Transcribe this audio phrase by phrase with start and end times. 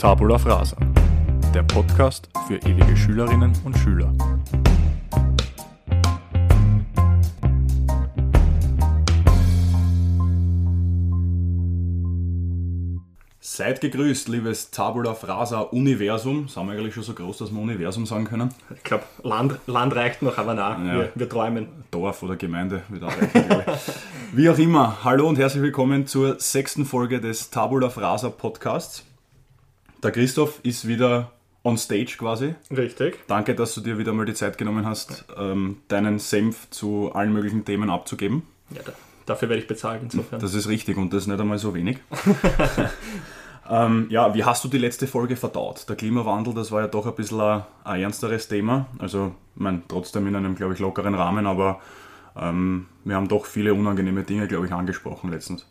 [0.00, 0.78] Tabula Frasa,
[1.52, 4.10] der Podcast für ewige Schülerinnen und Schüler.
[13.40, 16.48] Seid gegrüßt, liebes Tabula Frasa Universum.
[16.48, 18.54] Sind wir eigentlich schon so groß, dass wir Universum sagen können?
[18.74, 20.94] Ich glaube, Land, Land reicht noch, aber nein, ja.
[20.94, 21.68] wir, wir, träumen.
[21.90, 23.44] Dorf oder Gemeinde wird auch reichen,
[24.32, 29.04] Wie auch immer, hallo und herzlich willkommen zur sechsten Folge des Tabula Frasa Podcasts.
[30.02, 31.32] Der Christoph ist wieder
[31.62, 32.54] on stage quasi.
[32.70, 33.18] Richtig.
[33.26, 37.32] Danke, dass du dir wieder mal die Zeit genommen hast, ähm, deinen Senf zu allen
[37.32, 38.42] möglichen Themen abzugeben.
[38.70, 38.92] Ja, da,
[39.26, 40.40] dafür werde ich bezahlt insofern.
[40.40, 41.98] Das ist richtig und das ist nicht einmal so wenig.
[43.70, 45.86] ähm, ja, wie hast du die letzte Folge verdaut?
[45.88, 48.86] Der Klimawandel, das war ja doch ein bisschen ein, ein ernsteres Thema.
[48.98, 51.80] Also, ich meine, trotzdem in einem, glaube ich, lockeren Rahmen, aber
[52.36, 55.66] ähm, wir haben doch viele unangenehme Dinge, glaube ich, angesprochen letztens.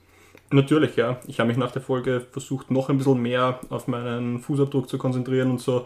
[0.52, 1.20] Natürlich, ja.
[1.28, 4.98] Ich habe mich nach der Folge versucht, noch ein bisschen mehr auf meinen Fußabdruck zu
[4.98, 5.86] konzentrieren und so.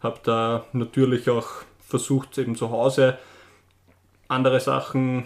[0.00, 1.48] Habe da natürlich auch
[1.80, 3.18] versucht, eben zu Hause
[4.28, 5.24] andere Sachen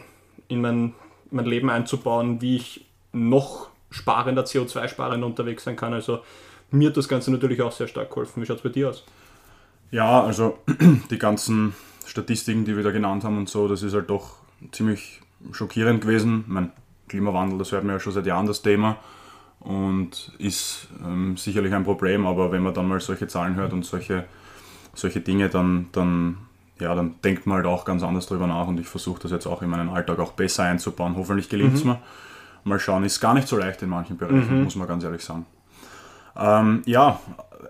[0.48, 0.95] in mein,
[1.30, 5.95] mein Leben einzubauen, wie ich noch sparender, CO2-sparender unterwegs sein kann.
[5.95, 6.20] Also
[6.70, 8.42] mir hat das Ganze natürlich auch sehr stark geholfen.
[8.42, 9.05] Wie schaut es bei dir aus?
[9.91, 10.58] Ja, also
[11.11, 11.75] die ganzen
[12.06, 14.36] Statistiken, die wir da genannt haben und so, das ist halt doch
[14.73, 15.20] ziemlich
[15.52, 16.45] schockierend gewesen.
[16.47, 16.70] Ich meine,
[17.09, 18.98] Klimawandel, das hört man ja schon seit Jahren das Thema
[19.61, 23.84] und ist ähm, sicherlich ein Problem, aber wenn man dann mal solche Zahlen hört und
[23.84, 24.25] solche,
[24.95, 26.39] solche Dinge, dann, dann,
[26.79, 29.47] ja, dann denkt man halt auch ganz anders drüber nach und ich versuche das jetzt
[29.47, 31.17] auch in meinen Alltag auch besser einzubauen.
[31.17, 31.91] Hoffentlich gelingt es mhm.
[31.91, 31.98] mir.
[32.64, 34.64] Mal schauen, ist gar nicht so leicht in manchen Bereichen, mhm.
[34.64, 35.47] muss man ganz ehrlich sagen.
[36.39, 37.20] Ähm, ja,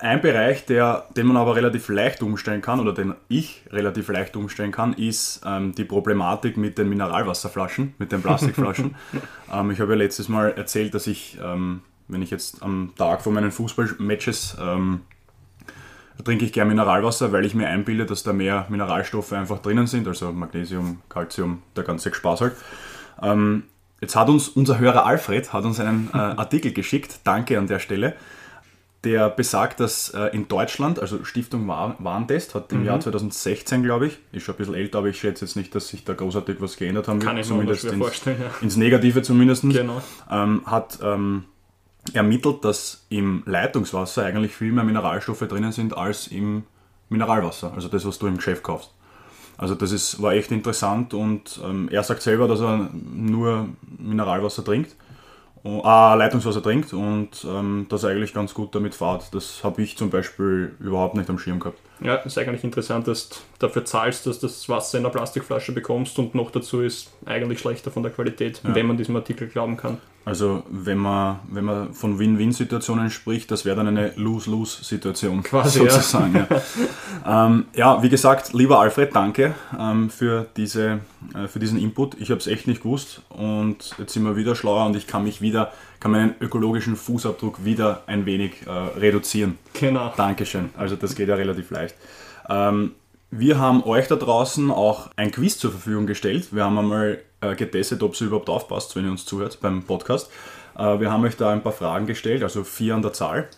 [0.01, 4.37] ein Bereich, der, den man aber relativ leicht umstellen kann oder den ich relativ leicht
[4.37, 8.95] umstellen kann, ist ähm, die Problematik mit den Mineralwasserflaschen, mit den Plastikflaschen.
[9.53, 13.23] ähm, ich habe ja letztes Mal erzählt, dass ich, ähm, wenn ich jetzt am Tag
[13.23, 15.01] vor meinen Fußballmatches ähm,
[16.25, 20.07] trinke ich gerne Mineralwasser, weil ich mir einbilde, dass da mehr Mineralstoffe einfach drinnen sind,
[20.07, 22.57] also Magnesium, Calcium, der ganze Spaß halt.
[23.23, 23.65] Ähm,
[24.01, 27.79] jetzt hat uns unser Hörer Alfred hat uns einen äh, Artikel geschickt, danke an der
[27.79, 28.15] Stelle
[29.09, 32.87] der besagt, dass äh, in Deutschland, also Stiftung Warentest hat im mhm.
[32.87, 35.89] Jahr 2016, glaube ich, ist schon ein bisschen älter, aber ich schätze jetzt nicht, dass
[35.89, 38.51] sich da großartig was geändert haben Kann wird, ich zumindest mir ins, vorstellen, ja.
[38.61, 40.03] ins Negative zumindest, genau.
[40.31, 41.45] ähm, hat ähm,
[42.13, 46.65] ermittelt, dass im Leitungswasser eigentlich viel mehr Mineralstoffe drinnen sind als im
[47.09, 48.93] Mineralwasser, also das, was du im Geschäft kaufst.
[49.57, 54.63] Also das ist, war echt interessant und ähm, er sagt selber, dass er nur Mineralwasser
[54.65, 54.95] trinkt
[55.65, 59.35] äh, Leitungswasser trinkt und ähm, das eigentlich ganz gut damit fahrt.
[59.35, 61.79] Das habe ich zum Beispiel überhaupt nicht am Schirm gehabt.
[62.01, 65.73] Ja, ist eigentlich interessant, dass du dafür zahlst, dass du das Wasser in einer Plastikflasche
[65.73, 68.75] bekommst und noch dazu ist eigentlich schlechter von der Qualität, ja.
[68.75, 69.99] wenn man diesem Artikel glauben kann.
[70.29, 76.35] Also wenn man, wenn man von Win-Win-Situationen spricht, das wäre dann eine Lose-Lose-Situation quasi sozusagen.
[76.35, 76.47] Ja.
[77.25, 77.47] Ja.
[77.47, 78.03] ähm, ja.
[78.03, 81.01] wie gesagt, lieber Alfred, danke ähm, für, diese,
[81.35, 82.21] äh, für diesen Input.
[82.21, 85.25] Ich habe es echt nicht gewusst und jetzt sind wir wieder schlauer und ich kann
[85.25, 89.59] mich wieder, kann meinen ökologischen Fußabdruck wieder ein wenig äh, reduzieren.
[89.73, 90.13] Genau.
[90.17, 90.71] Dankeschön.
[90.77, 91.95] Also das geht ja relativ leicht.
[92.49, 92.93] Ähm,
[93.31, 96.49] wir haben euch da draußen auch ein Quiz zur Verfügung gestellt.
[96.55, 100.31] Wir haben einmal äh, getestet, ob es überhaupt aufpasst, wenn ihr uns zuhört beim Podcast.
[100.79, 103.49] Äh, wir haben euch da ein paar Fragen gestellt, also vier an der Zahl.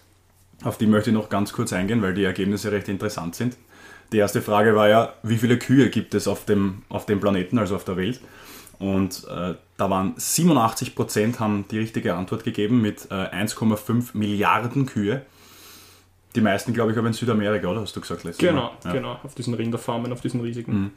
[0.65, 3.57] Auf die möchte ich noch ganz kurz eingehen, weil die Ergebnisse recht interessant sind.
[4.13, 7.59] Die erste Frage war ja, wie viele Kühe gibt es auf dem, auf dem Planeten,
[7.59, 8.21] also auf der Welt?
[8.79, 14.85] Und äh, da waren 87 Prozent haben die richtige Antwort gegeben mit äh, 1,5 Milliarden
[14.85, 15.23] Kühe.
[16.35, 17.81] Die meisten, glaube ich, aber in Südamerika, oder?
[17.81, 18.73] Hast du gesagt letztes genau?
[18.85, 18.93] Ja.
[18.93, 20.73] Genau, auf diesen Rinderfarmen, auf diesen riesigen.
[20.73, 20.91] Mhm.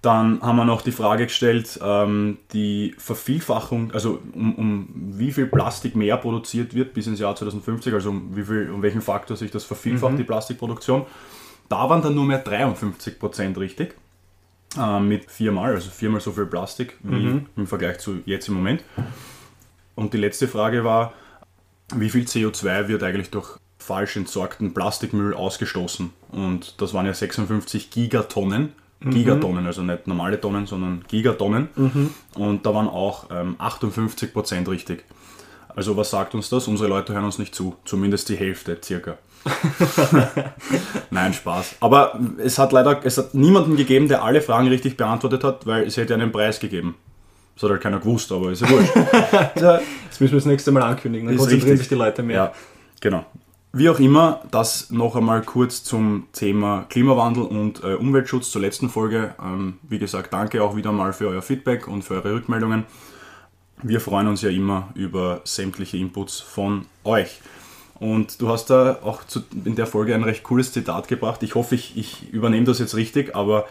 [0.00, 5.46] Dann haben wir noch die Frage gestellt, ähm, die Vervielfachung, also um, um, wie viel
[5.46, 9.36] Plastik mehr produziert wird bis ins Jahr 2050, also um, wie viel, um welchen Faktor
[9.36, 10.16] sich das vervielfacht, mhm.
[10.16, 11.04] die Plastikproduktion.
[11.68, 13.94] Da waren dann nur mehr 53 Prozent richtig,
[14.78, 17.46] äh, mit viermal, also viermal so viel Plastik wie mhm.
[17.56, 18.82] im Vergleich zu jetzt im Moment.
[19.94, 21.12] Und die letzte Frage war,
[21.94, 26.10] wie viel CO2 wird eigentlich durch falsch entsorgten Plastikmüll ausgestoßen?
[26.30, 28.72] Und das waren ja 56 Gigatonnen
[29.10, 29.66] Gigatonnen, mhm.
[29.66, 31.68] also nicht normale Tonnen, sondern Gigatonnen.
[31.74, 32.10] Mhm.
[32.34, 35.04] Und da waren auch ähm, 58 Prozent richtig.
[35.68, 36.68] Also was sagt uns das?
[36.68, 39.18] Unsere Leute hören uns nicht zu, zumindest die Hälfte circa.
[41.10, 41.76] Nein, Spaß.
[41.80, 45.84] Aber es hat leider es hat niemanden gegeben, der alle Fragen richtig beantwortet hat, weil
[45.84, 46.94] es hätte einen Preis gegeben.
[47.54, 48.94] Das hat halt keiner gewusst, aber ist ja wurscht.
[49.56, 49.82] das
[50.20, 52.36] müssen wir das nächste Mal ankündigen, dann konzentrieren sich die Leute mehr.
[52.36, 52.52] Ja,
[53.00, 53.24] genau.
[53.74, 58.90] Wie auch immer, das noch einmal kurz zum Thema Klimawandel und äh, Umweltschutz zur letzten
[58.90, 59.34] Folge.
[59.42, 62.84] Ähm, wie gesagt, danke auch wieder mal für euer Feedback und für eure Rückmeldungen.
[63.82, 67.40] Wir freuen uns ja immer über sämtliche Inputs von euch.
[68.02, 71.44] Und du hast da auch zu, in der Folge ein recht cooles Zitat gebracht.
[71.44, 73.68] Ich hoffe, ich, ich übernehme das jetzt richtig, aber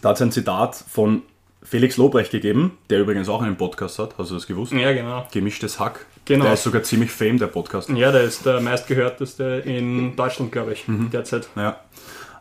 [0.00, 1.22] da hat es ein Zitat von
[1.64, 4.14] Felix Lobrecht gegeben, der übrigens auch einen Podcast hat.
[4.18, 4.72] Hast du das gewusst?
[4.72, 5.26] Ja, genau.
[5.32, 6.06] Gemischtes Hack.
[6.26, 6.44] Genau.
[6.44, 7.88] Der ist sogar ziemlich fame, der Podcast.
[7.88, 11.48] Ja, der ist der meistgehörteste in Deutschland, glaube ich, derzeit.
[11.56, 11.80] Ja.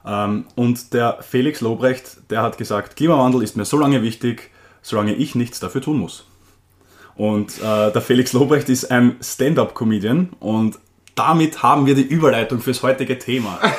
[0.06, 4.52] Ähm, und der Felix Lobrecht, der hat gesagt, Klimawandel ist mir so lange wichtig,
[4.84, 6.28] solange ich nichts dafür tun muss.
[7.16, 10.78] Und äh, der Felix Lobrecht ist ein Stand-up-Comedian und
[11.16, 13.60] damit haben wir die Überleitung fürs heutige Thema.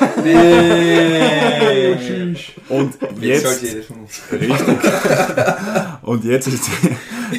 [2.69, 4.23] Und Jetzt jetzt, sollte jeder von uns.
[4.33, 4.79] richtig.
[6.03, 6.71] Und jetzt ist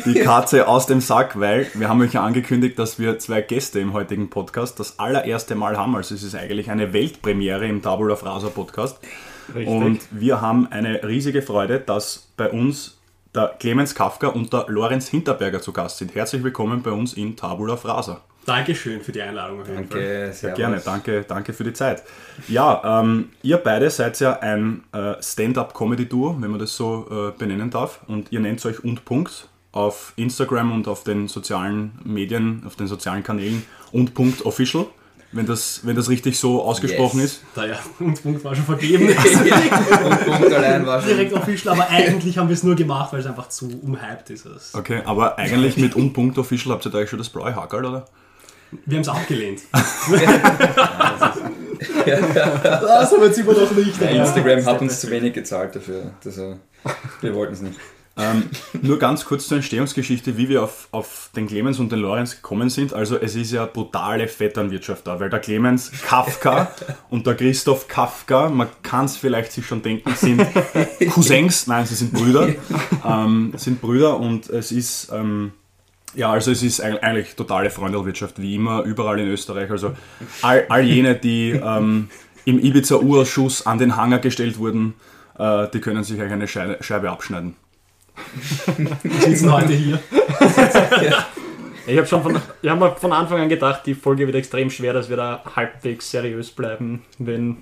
[0.05, 3.79] die Katze aus dem Sack, weil wir haben euch ja angekündigt, dass wir zwei Gäste
[3.79, 5.95] im heutigen Podcast das allererste Mal haben.
[5.95, 8.99] Also es ist eigentlich eine Weltpremiere im Tabula Frasa Podcast.
[9.53, 9.67] Richtig.
[9.67, 12.97] Und wir haben eine riesige Freude, dass bei uns
[13.35, 16.15] der Clemens Kafka und der Lorenz Hinterberger zu Gast sind.
[16.15, 18.21] Herzlich willkommen bei uns in Tabula Frasa.
[18.45, 19.99] Dankeschön für die Einladung auf jeden Fall.
[20.01, 22.03] Danke, sehr Gerne, danke, danke für die Zeit.
[22.47, 27.69] Ja, ähm, ihr beide seid ja ein äh, Stand-up-Comedy-Duo, wenn man das so äh, benennen
[27.69, 28.01] darf.
[28.07, 32.87] Und ihr nennt euch und Punkt auf Instagram und auf den sozialen Medien, auf den
[32.87, 34.85] sozialen Kanälen und Punkt Official,
[35.31, 37.31] wenn das, wenn das richtig so ausgesprochen Yes.
[37.33, 37.43] ist.
[37.55, 39.07] Da ja, uns Punkt war schon vergeben.
[39.07, 41.09] Und Punkt allein war schon.
[41.09, 44.45] Direkt official, aber eigentlich haben wir es nur gemacht, weil es einfach zu umhyped ist.
[44.75, 47.83] Okay, aber eigentlich mit und Punkt Official habt ihr da euch schon das blaue Hackerl,
[47.85, 48.05] oder?
[48.85, 49.61] Wir haben es abgelehnt.
[49.71, 49.81] das
[53.11, 54.01] haben wir jetzt immer noch nicht.
[54.01, 56.11] Instagram hat uns zu wenig gezahlt dafür.
[56.23, 56.59] Also,
[57.21, 57.79] wir wollten es nicht.
[58.15, 58.43] Ähm,
[58.83, 62.69] nur ganz kurz zur Entstehungsgeschichte, wie wir auf, auf den Clemens und den Lorenz gekommen
[62.69, 62.93] sind.
[62.93, 66.71] Also es ist ja brutale Vetternwirtschaft da, weil der Clemens Kafka
[67.09, 70.45] und der Christoph Kafka, man kann es vielleicht sich schon denken, sind
[71.11, 72.49] Cousins, nein, sie sind Brüder,
[73.05, 75.11] ähm, sind Brüder und es ist...
[75.11, 75.53] Ähm,
[76.15, 79.69] ja, also es ist eig- eigentlich totale Freundelwirtschaft, wie immer, überall in Österreich.
[79.71, 79.93] Also
[80.41, 82.09] all, all jene, die ähm,
[82.45, 84.93] im Ibiza-Urausschuss an den Hanger gestellt wurden,
[85.37, 87.55] äh, die können sich eigentlich eine Scheibe, Scheibe abschneiden.
[88.77, 89.99] Wir sitzen heute hier.
[91.85, 94.69] Ich habe schon von, ich hab mir von Anfang an gedacht, die Folge wird extrem
[94.69, 97.57] schwer, dass wir da halbwegs seriös bleiben, wenn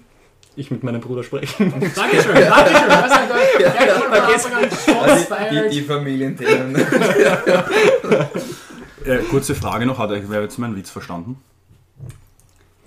[0.55, 1.63] ich mit meinem Bruder spreche.
[1.65, 2.35] Dankeschön, Dankeschön.
[2.35, 3.59] Das ist.
[3.59, 6.75] Ja, Anfang an Shots Also die, die Familienthemen.
[9.03, 11.41] Äh, kurze Frage noch, hat euch wer jetzt meinen Witz verstanden?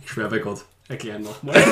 [0.04, 0.64] Ich schwöre bei Gott.
[0.86, 1.54] Erklären nochmal.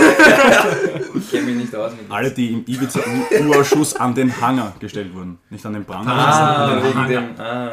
[1.15, 5.39] Ich kenne mich nicht aus mit Alle, die im Ibiza-Urausschuss an den Hanger gestellt wurden,
[5.51, 6.09] nicht an den Brand.
[6.09, 7.09] Ah, sondern an den wegen Hanger.
[7.29, 7.41] dem.
[7.41, 7.71] Ah.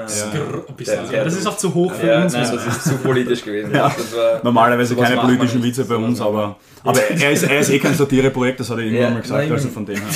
[0.86, 2.34] Der- der- Das ist auch zu hoch für Ja, uns.
[2.34, 3.72] nein, das ist zu politisch gewesen.
[3.72, 5.64] Das war, Normalerweise keine politischen.
[5.64, 8.84] Witze bei uns, aber, aber er, ist, er ist eh kein Satireprojekt, das hat er
[8.84, 10.08] irgendwann Ja, mal gesagt, nein, also von dem her.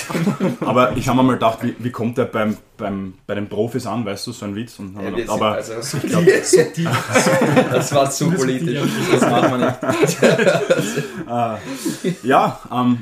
[0.62, 3.86] Aber ich habe mir mal gedacht, wie, wie kommt der beim, beim, bei den Profis
[3.88, 4.78] an, weißt du, so ein Witz?
[4.80, 6.90] Und Ja, wir gedacht, aber also, Subtil.
[7.72, 8.90] das war zu politisch.
[9.12, 9.80] Das macht man nicht.
[12.24, 13.00] Ja, ähm,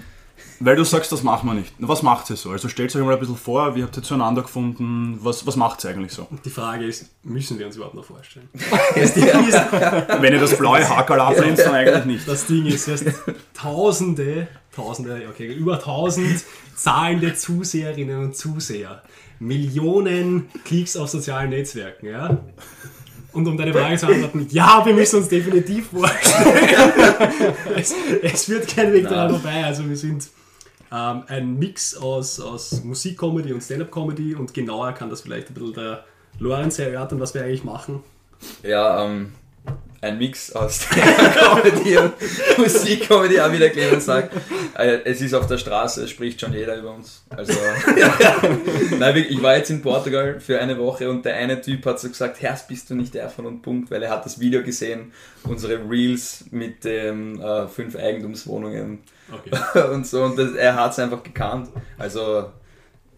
[0.64, 1.74] weil du sagst, das machen wir nicht.
[1.80, 2.52] Was macht ihr so?
[2.52, 5.18] Also stellt euch mal ein bisschen vor, wie habt ihr zueinander gefunden?
[5.22, 6.28] Was, was macht ihr eigentlich so?
[6.46, 8.48] Die Frage ist, müssen wir uns überhaupt noch vorstellen?
[8.54, 12.28] Wenn ihr das blaue Hakerl ablehnt, dann eigentlich nicht.
[12.28, 13.06] Das Ding ist, du hast
[13.56, 16.44] tausende, tausende, okay, über tausend
[16.76, 19.02] zahlende Zuseherinnen und Zuseher.
[19.42, 22.38] Millionen Klicks auf sozialen Netzwerken, ja?
[23.34, 27.54] Und um deine Frage zu beantworten, ja, wir müssen uns definitiv vorstellen.
[27.76, 29.66] es, es wird kein Weg daran vorbei.
[29.66, 30.30] Also wir sind
[30.92, 35.74] ähm, ein Mix aus, aus Musik-Comedy und Stand-Up-Comedy und genauer kann das vielleicht ein bisschen
[35.74, 36.04] der
[36.38, 38.04] Lorenz erörtern, was wir eigentlich machen.
[38.62, 39.32] Ja, ähm,
[40.02, 42.14] ein Mix aus Comedy und
[42.58, 44.34] Musik-Comedy, auch wie der Clemens sagt.
[44.76, 47.24] Äh, Es ist auf der Straße, es spricht schon jeder über uns.
[47.30, 47.54] Also,
[49.00, 52.08] Nein, ich war jetzt in Portugal für eine Woche und der eine Typ hat so
[52.08, 55.14] gesagt, Herz, bist du nicht der von und Punkt, weil er hat das Video gesehen,
[55.44, 59.00] unsere Reels mit den äh, fünf Eigentumswohnungen
[59.32, 59.90] Okay.
[59.94, 61.70] und so und das, er hat es einfach gekannt.
[61.98, 62.50] Also,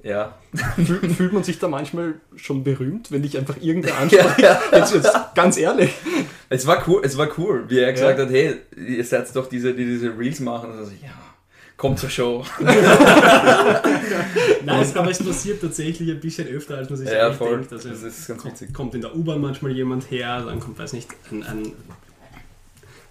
[0.04, 0.38] ja.
[0.86, 4.40] Fühlt, fühlt man sich da manchmal schon berühmt, wenn dich einfach irgendwer anspricht?
[4.72, 5.92] Jetzt, jetzt ganz ehrlich.
[6.50, 8.26] Es war cool, es war cool, wie er gesagt Ja.
[8.26, 10.72] hat, hey, ihr seid doch diese, die diese Reels machen.
[10.72, 11.10] Und also, ja,
[11.78, 12.46] kommt zur Show.
[14.66, 17.72] Nein, es, aber es passiert tatsächlich ein bisschen öfter, als man sich Ja, denkt.
[17.72, 18.74] Also, Das ist ganz kommt, witzig.
[18.74, 21.72] kommt in der U-Bahn manchmal jemand her, dann kommt, weiß nicht, ein, ein,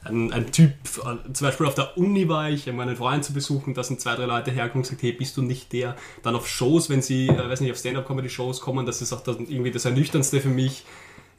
[0.05, 3.75] ein, ein Typ, zum Beispiel auf der Uni war ich, um meinen Freund zu besuchen,
[3.75, 5.97] da sind zwei, drei Leute hergekommen und gesagt, hey, bist du nicht der?
[6.23, 9.47] Dann auf Shows, wenn sie, äh, weiß nicht, auf Stand-Up-Comedy-Shows kommen, das ist auch dann
[9.47, 10.85] irgendwie das Ernüchterndste für mich,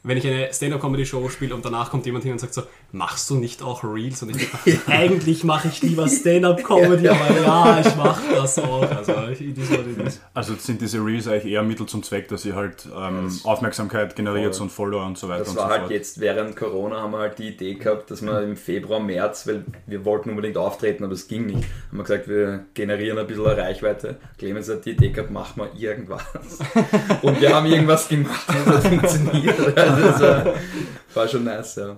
[0.04, 3.36] wenn ich eine Stand-Up-Comedy-Show spiele und danach kommt jemand hin und sagt so, machst du
[3.36, 4.22] nicht auch Reels?
[4.22, 8.82] Und ich denke, eigentlich mache ich lieber Stand-Up-Comedy, aber ja, ich mache das auch.
[8.82, 10.20] Also, ich, das war das.
[10.34, 14.54] Also sind diese Reels eigentlich eher Mittel zum Zweck, dass ihr halt ähm, Aufmerksamkeit generiert
[14.54, 14.64] Voll.
[14.64, 15.90] und Follower und so weiter Das und war so halt fort.
[15.92, 19.64] jetzt während Corona haben wir halt die Idee gehabt, dass wir im Februar, März, weil
[19.86, 23.46] wir wollten unbedingt auftreten, aber es ging nicht, haben wir gesagt, wir generieren ein bisschen
[23.46, 24.16] eine Reichweite.
[24.38, 26.22] Clemens hat die Idee gehabt, machen wir irgendwas.
[27.22, 29.78] Und wir haben irgendwas gemacht und es hat funktioniert.
[29.78, 30.46] Also das war,
[31.14, 31.96] war schon nice, ja.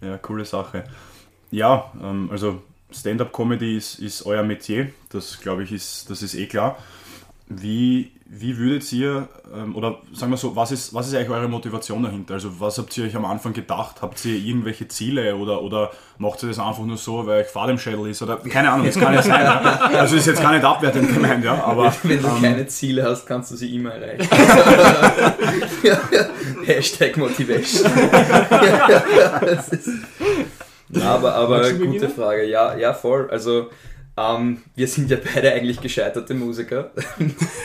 [0.00, 0.84] Ja, coole Sache.
[1.50, 6.46] Ja, ähm, also Stand-up-Comedy ist, ist euer Metier, das glaube ich ist, das ist eh
[6.46, 6.78] klar.
[7.48, 11.48] Wie, wie würdet ihr, ähm, oder sagen wir so, was ist, was ist eigentlich eure
[11.48, 12.34] Motivation dahinter?
[12.34, 13.96] Also was habt ihr euch am Anfang gedacht?
[14.02, 17.70] Habt ihr irgendwelche Ziele oder, oder macht ihr das einfach nur so, weil euch Fahrt
[17.70, 18.22] im Schädel ist?
[18.22, 19.46] Oder keine Ahnung, das kann ja sein.
[19.94, 23.26] Also ist jetzt gar nicht abwertend gemeint, ja, aber Wenn du ähm, keine Ziele hast,
[23.26, 24.28] kannst du sie immer erreichen.
[26.64, 27.90] Hashtag Motivation.
[29.40, 29.88] Das ist-
[30.90, 32.10] Ja, aber, aber gute beginnen?
[32.10, 32.44] Frage.
[32.44, 33.28] Ja, ja, voll.
[33.30, 33.70] Also,
[34.16, 36.92] ähm, wir sind ja beide eigentlich gescheiterte Musiker.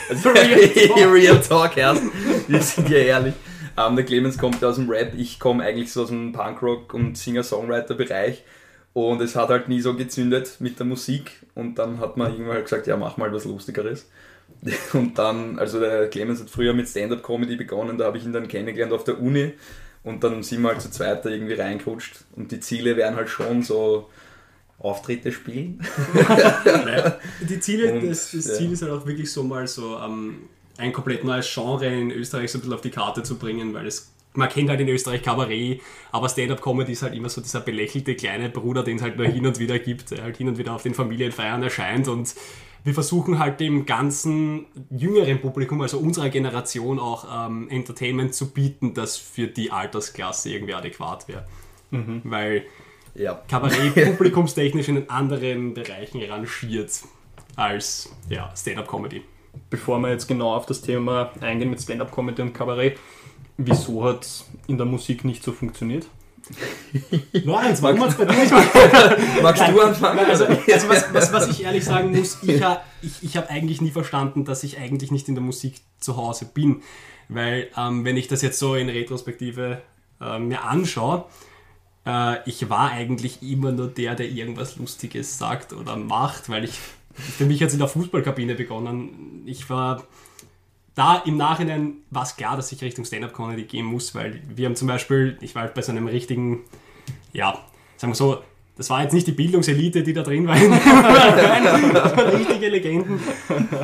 [0.08, 2.02] Also, Real Real Talk erst.
[2.48, 3.34] Wir sind ja ehrlich.
[3.76, 6.92] Ähm, der Clemens kommt ja aus dem Rap, ich komme eigentlich so aus dem Punkrock-
[6.92, 8.42] und Singer-Songwriter-Bereich.
[8.92, 11.46] Und es hat halt nie so gezündet mit der Musik.
[11.54, 14.08] Und dann hat man irgendwann halt gesagt, ja, mach mal was Lustigeres.
[14.92, 18.48] Und dann, also der Clemens hat früher mit Stand-Up-Comedy begonnen, da habe ich ihn dann
[18.48, 19.52] kennengelernt auf der Uni.
[20.02, 22.24] Und dann sind wir halt zu zweit da irgendwie reingerutscht.
[22.34, 24.08] Und die Ziele wären halt schon so
[24.80, 25.80] Auftritte spielen.
[27.48, 28.54] Die Ziele, Und, das, das ja.
[28.54, 32.50] Ziel ist halt auch wirklich so mal so ähm, ein komplett neues Genre in Österreich
[32.50, 35.22] so ein bisschen auf die Karte zu bringen, weil es man kennt halt in Österreich
[35.22, 35.80] Kabarett,
[36.12, 39.44] aber Stand-Up-Comedy ist halt immer so dieser belächelte kleine Bruder, den es halt nur hin
[39.44, 42.32] und wieder gibt, der halt hin und wieder auf den Familienfeiern erscheint und
[42.84, 48.94] wir versuchen halt dem ganzen jüngeren Publikum, also unserer Generation, auch ähm, Entertainment zu bieten,
[48.94, 51.44] das für die Altersklasse irgendwie adäquat wäre.
[52.24, 52.64] Weil
[53.14, 53.40] Ja.
[53.48, 56.92] Kabarett publikumstechnisch in anderen Bereichen rangiert
[57.56, 59.22] als ja, Stand-Up-Comedy.
[59.68, 62.98] Bevor wir jetzt genau auf das Thema eingehen mit Stand-Up-Comedy und Kabarett,
[63.56, 66.06] wieso hat es in der Musik nicht so funktioniert?
[67.44, 68.52] Lorenz, warum hat's bei dir nicht
[69.42, 70.18] Magst du anfangen?
[70.26, 73.80] Also, also was, was, was ich ehrlich sagen muss, ich, ha- ich, ich habe eigentlich
[73.80, 76.82] nie verstanden, dass ich eigentlich nicht in der Musik zu Hause bin.
[77.28, 79.80] Weil, ähm, wenn ich das jetzt so in Retrospektive
[80.20, 81.24] äh, mir anschaue,
[82.10, 86.78] äh, ich war eigentlich immer nur der, der irgendwas Lustiges sagt oder macht, weil ich,
[87.14, 89.42] für mich es in der Fußballkabine begonnen.
[89.46, 90.04] Ich war
[90.94, 94.76] da im Nachhinein war es klar, dass ich Richtung Stand-Up-Comedy gehen muss, weil wir haben
[94.76, 96.60] zum Beispiel, ich war halt bei so einem richtigen,
[97.32, 97.58] ja,
[97.96, 98.42] sagen wir so,
[98.76, 100.56] das war jetzt nicht die Bildungselite, die da drin war,
[102.32, 103.20] richtige Legenden.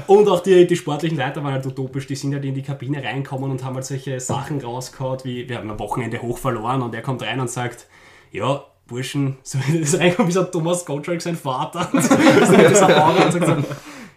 [0.07, 3.03] Und auch die, die sportlichen Leiter waren halt utopisch, die sind halt in die Kabine
[3.05, 6.95] reinkommen und haben halt solche Sachen rausgehauen, wie wir haben am Wochenende hoch verloren und
[6.95, 7.87] er kommt rein und sagt,
[8.33, 13.25] ja, Burschen, so das reinkommt wie so Thomas Gottschalk, sein Vater, so, mit dieser Aura
[13.25, 13.67] und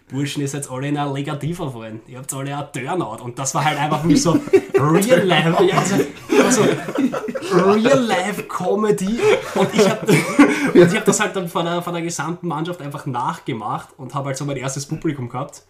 [0.09, 2.01] Burschen, ihr seid alle in ein Legativ verfallen.
[2.07, 3.23] Ihr habt alle ein Turnout.
[3.23, 4.39] Und das war halt einfach mich so
[4.73, 5.63] Real Life.
[5.63, 6.63] Ja, also,
[7.53, 9.19] Real Life Comedy.
[9.53, 13.89] Und ich habe hab das halt dann von der, von der gesamten Mannschaft einfach nachgemacht
[13.97, 15.63] und habe halt so mein erstes Publikum gehabt.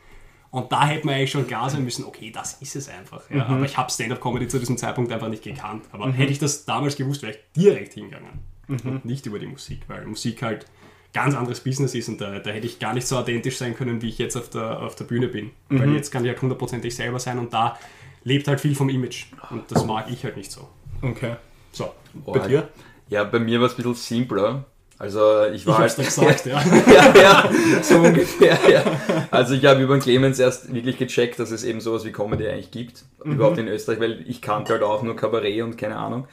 [0.52, 3.30] Und da hätte man eigentlich schon klar sein müssen, okay, das ist es einfach.
[3.30, 5.86] Ja, Aber ich habe Stand-Up-Comedy zu diesem Zeitpunkt einfach nicht gekannt.
[5.92, 8.40] Aber hätte ich das damals gewusst, wäre ich direkt hingegangen.
[8.68, 10.66] Und nicht über die Musik, weil Musik halt
[11.12, 14.02] ganz anderes Business ist und da, da hätte ich gar nicht so authentisch sein können,
[14.02, 15.52] wie ich jetzt auf der, auf der Bühne bin.
[15.70, 17.78] Weil jetzt kann ich halt hundertprozentig selber sein und da
[18.24, 19.26] lebt halt viel vom Image.
[19.50, 20.68] Und das mag ich halt nicht so.
[21.02, 21.36] Okay.
[21.72, 22.70] So, Boah, Bei dir?
[23.08, 24.66] Ja, bei mir war es ein bisschen simpler.
[25.00, 26.62] Also ich ich war hab's halt gesagt, ja.
[26.94, 27.50] ja, ja,
[27.82, 28.84] so ungefähr, ja.
[29.32, 32.50] Also ich habe über den Clemens erst wirklich gecheckt, dass es eben sowas wie Comedy
[32.50, 36.28] eigentlich gibt, überhaupt in Österreich, weil ich kannte halt auch nur Kabarett und keine Ahnung.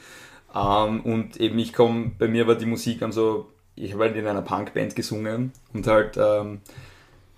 [0.53, 4.17] Ähm, und eben ich komme, bei mir war die Musik dann so, ich habe halt
[4.17, 6.59] in einer Punkband gesungen und halt, ähm,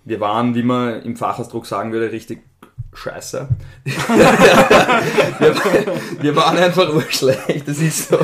[0.06, 2.40] wir waren, wie man im Fachausdruck sagen würde, richtig
[2.94, 3.48] scheiße.
[3.86, 5.56] wir,
[6.22, 8.18] wir waren einfach urschlecht, das ist so.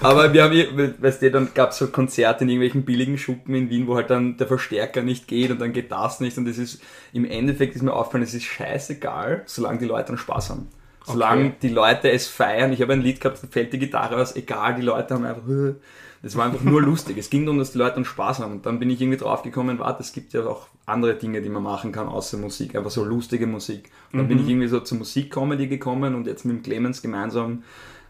[0.02, 3.70] Aber wir haben, weißt du, dann gab es so Konzerte in irgendwelchen billigen Schuppen in
[3.70, 6.58] Wien, wo halt dann der Verstärker nicht geht und dann geht das nicht und das
[6.58, 6.80] ist,
[7.12, 10.68] im Endeffekt ist mir aufgefallen, es ist scheißegal, solange die Leute dann Spaß haben.
[11.04, 11.54] Solange Okay.
[11.62, 12.72] die Leute es feiern.
[12.72, 15.42] Ich habe ein Lied gehabt, da fällt die Gitarre aus, egal, die Leute haben einfach,
[16.22, 17.16] das war einfach nur lustig.
[17.18, 18.52] Es ging darum, dass die Leute dann Spaß haben.
[18.52, 21.62] Und dann bin ich irgendwie draufgekommen, warte, es gibt ja auch andere Dinge, die man
[21.62, 22.76] machen kann, außer Musik.
[22.76, 23.90] Einfach so lustige Musik.
[24.12, 27.62] Und dann bin ich irgendwie so zur Musikcomedy gekommen und jetzt mit dem Clemens gemeinsam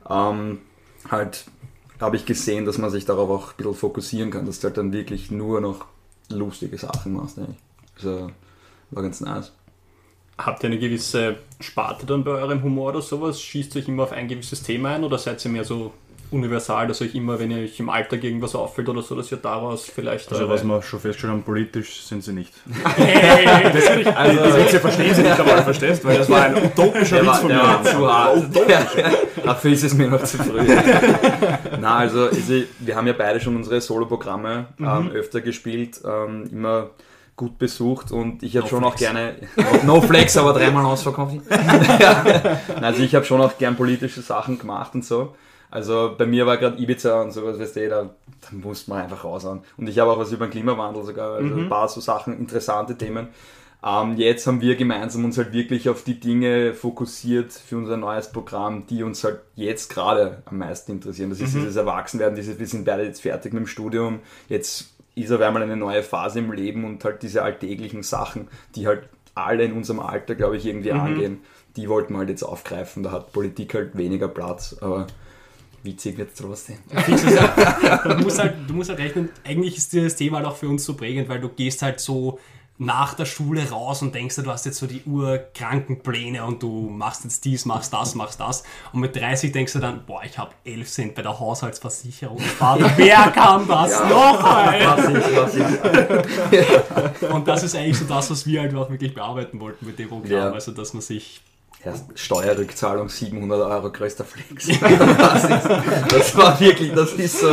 [0.09, 0.59] ähm,
[1.11, 1.45] halt
[2.01, 4.79] habe ich gesehen, dass man sich darauf auch ein bisschen fokussieren kann, dass du halt
[4.79, 5.85] dann wirklich nur noch
[6.31, 7.39] lustige Sachen machst.
[7.39, 7.59] Eigentlich.
[7.97, 8.31] Also
[8.91, 9.53] war ganz nice.
[10.39, 13.43] Habt ihr eine gewisse Sparte dann bei eurem Humor oder sowas?
[13.43, 15.93] Schießt euch immer auf ein gewisses Thema ein oder seid ihr mehr so
[16.31, 19.85] universal, dass euch immer, wenn euch im Alltag irgendwas auffällt oder so, dass ihr daraus
[19.85, 20.31] vielleicht.
[20.33, 22.53] Also was wir schon festgestellt haben, politisch sind sie nicht.
[22.97, 26.05] Hey, das würde ich Also, die Witze verstehen sie nicht einmal, verstehst?
[26.05, 27.65] Weil das war ein utopischer Der Witz war, von der mir.
[27.65, 28.39] war zu hart.
[29.45, 30.61] Dafür ist es mir noch zu früh.
[31.81, 32.29] Na, also,
[32.79, 36.91] wir haben ja beide schon unsere Solo-Programme ähm, öfter gespielt, ähm, immer
[37.37, 39.35] gut besucht und ich habe schon auch gerne
[39.87, 41.37] No Flex, aber dreimal ausverkauft.
[42.83, 45.35] Also ich habe schon auch gern politische Sachen gemacht und so.
[45.71, 49.25] Also bei mir war gerade Ibiza und sowas, weißt du, da, da muss man einfach
[49.25, 49.61] raushauen.
[49.77, 52.97] Und ich habe auch was über den Klimawandel sogar, also ein paar so Sachen, interessante
[52.97, 53.29] Themen.
[53.83, 58.31] Ähm, jetzt haben wir gemeinsam uns halt wirklich auf die Dinge fokussiert für unser neues
[58.31, 61.31] Programm, die uns halt jetzt gerade am meisten interessieren.
[61.31, 65.33] Das ist dieses Erwachsenwerden, dieses, wir sind beide jetzt fertig mit dem Studium, jetzt ist
[65.33, 69.65] auf einmal eine neue Phase im Leben und halt diese alltäglichen Sachen, die halt alle
[69.65, 71.41] in unserem Alter, glaube ich, irgendwie angehen,
[71.77, 73.03] die wollten wir halt jetzt aufgreifen.
[73.03, 75.07] Da hat Politik halt weniger Platz, aber
[75.83, 76.79] witzig wird es trotzdem.
[76.91, 80.85] du, musst halt, du musst halt rechnen, eigentlich ist dieses Thema halt auch für uns
[80.85, 82.39] so prägend, weil du gehst halt so
[82.81, 86.89] nach der Schule raus und denkst du hast jetzt so die urkranken Pläne und du
[86.89, 88.63] machst jetzt dies, machst das, machst das.
[88.95, 92.81] Und mit 30 denkst du dann, boah, ich habe 11 Cent bei der Haushaltsversicherung gespart.
[92.97, 94.73] Wer kann das noch?
[94.73, 94.87] Ey?
[94.87, 95.55] Was ist, was
[97.21, 97.23] ist?
[97.31, 100.09] Und das ist eigentlich so das, was wir halt auch wirklich bearbeiten wollten mit dem
[100.09, 100.31] Programm.
[100.31, 100.51] Ja.
[100.51, 101.43] Also, dass man sich
[101.83, 104.69] Erst Steuerrückzahlung 700 Euro, größter Flex.
[104.81, 105.69] Das, ist,
[106.11, 107.49] das war wirklich, das ist so,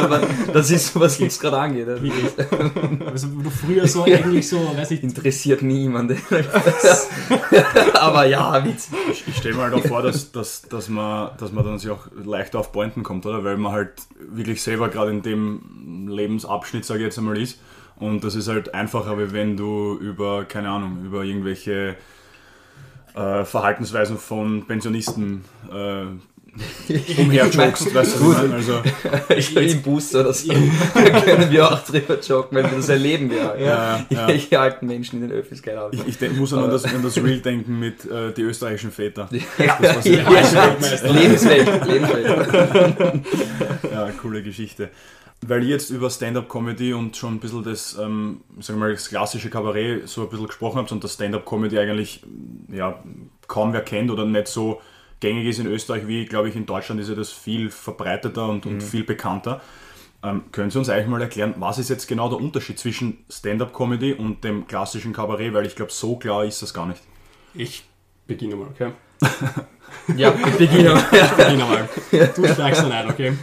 [0.52, 1.88] das ist so, was uns gerade angeht.
[1.88, 6.18] Also du früher so eigentlich so, weiß nicht, Interessiert niemanden.
[7.94, 8.98] Aber ja, witzig.
[9.12, 11.90] Ich, ich stelle mir halt auch vor, dass, dass, dass, man, dass man dann sich
[11.90, 13.46] auch leichter auf Pointen kommt, oder?
[13.46, 17.60] Weil man halt wirklich selber gerade in dem Lebensabschnitt, sage ich jetzt einmal, ist.
[17.96, 21.96] Und das ist halt einfacher, wie wenn du über, keine Ahnung, über irgendwelche
[23.18, 26.06] äh, Verhaltensweisen von Pensionisten äh,
[27.22, 28.54] umherjogst, weißt du, was ich meine?
[28.56, 28.82] Also,
[29.36, 30.52] Ich Im Bus oder so.
[30.94, 33.62] Da können wir auch drüber joggen, weil das erleben wir halt.
[33.62, 34.28] Ja, ja.
[34.28, 35.92] Welche alten Menschen in den Öffis keine Ahnung.
[35.94, 39.30] ich, ich denk, muss an das, an das Real denken mit äh, die österreichischen Väter.
[39.32, 43.24] Ja, Das ja, Lebenswelt, Lebenswelt.
[43.92, 44.90] Ja, coole Geschichte.
[45.42, 49.10] Weil ihr jetzt über Stand-Up-Comedy und schon ein bisschen das, ähm, sagen wir mal, das
[49.10, 52.24] klassische Kabarett so ein bisschen gesprochen habt und das Stand-Up-Comedy eigentlich
[52.72, 53.04] ja,
[53.48, 54.82] kaum wer kennt oder nicht so
[55.20, 58.66] gängig ist in Österreich wie, glaube ich, in Deutschland ist ja das viel verbreiteter und,
[58.66, 59.62] und viel bekannter.
[60.24, 64.14] Ähm, können Sie uns eigentlich mal erklären, was ist jetzt genau der Unterschied zwischen Stand-Up-Comedy
[64.14, 65.54] und dem klassischen Kabarett?
[65.54, 67.02] Weil ich glaube, so klar ist das gar nicht.
[67.54, 67.84] ich
[68.26, 68.92] beginne mal, okay?
[70.16, 71.02] Ja, ich beginne.
[71.12, 71.90] Ich beginne mal.
[72.36, 73.34] Du steigst dann ein, okay?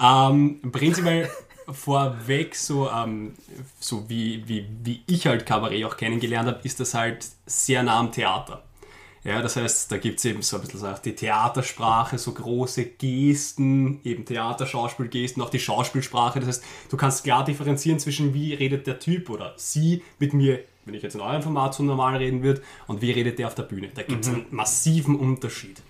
[0.00, 1.30] Ähm, prinzipiell
[1.72, 3.34] vorweg, so, ähm,
[3.80, 7.98] so wie, wie, wie ich halt Kabarett auch kennengelernt habe, ist das halt sehr nah
[7.98, 8.62] am Theater.
[9.24, 12.32] Ja, das heißt, da gibt es eben so ein bisschen so auch die Theatersprache, so
[12.32, 16.40] große Gesten, eben Theater, Schauspielgesten, auch die Schauspielsprache.
[16.40, 20.60] Das heißt, du kannst klar differenzieren zwischen wie redet der Typ oder sie mit mir,
[20.84, 23.54] wenn ich jetzt in eurem Format so normal reden würde, und wie redet der auf
[23.54, 23.88] der Bühne.
[23.94, 25.80] Da gibt es einen massiven Unterschied.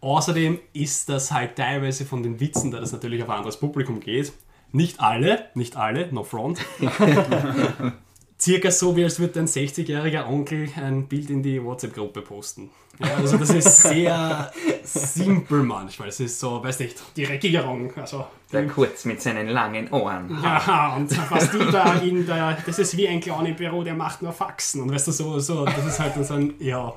[0.00, 4.00] Außerdem ist das halt teilweise von den Witzen, da das natürlich auf ein anderes Publikum
[4.00, 4.32] geht,
[4.72, 6.58] nicht alle, nicht alle, no front,
[8.40, 12.70] circa so, wie als würde ein 60-jähriger Onkel ein Bild in die WhatsApp-Gruppe posten.
[12.98, 14.52] Ja, also das ist sehr
[14.84, 16.08] simpel manchmal.
[16.08, 20.38] Es ist so, weiß nicht, die Regierung, also Der kurz mit seinen langen Ohren.
[20.42, 23.94] ja, und was die da in der, das ist wie ein Clown im Büro, der
[23.94, 24.82] macht nur Faxen.
[24.82, 26.94] Und weißt du, so, so das ist halt dann so ein, ja,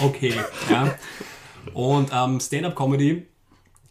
[0.00, 0.34] okay,
[0.70, 0.94] ja.
[1.74, 3.26] Und ähm, Stand-Up-Comedy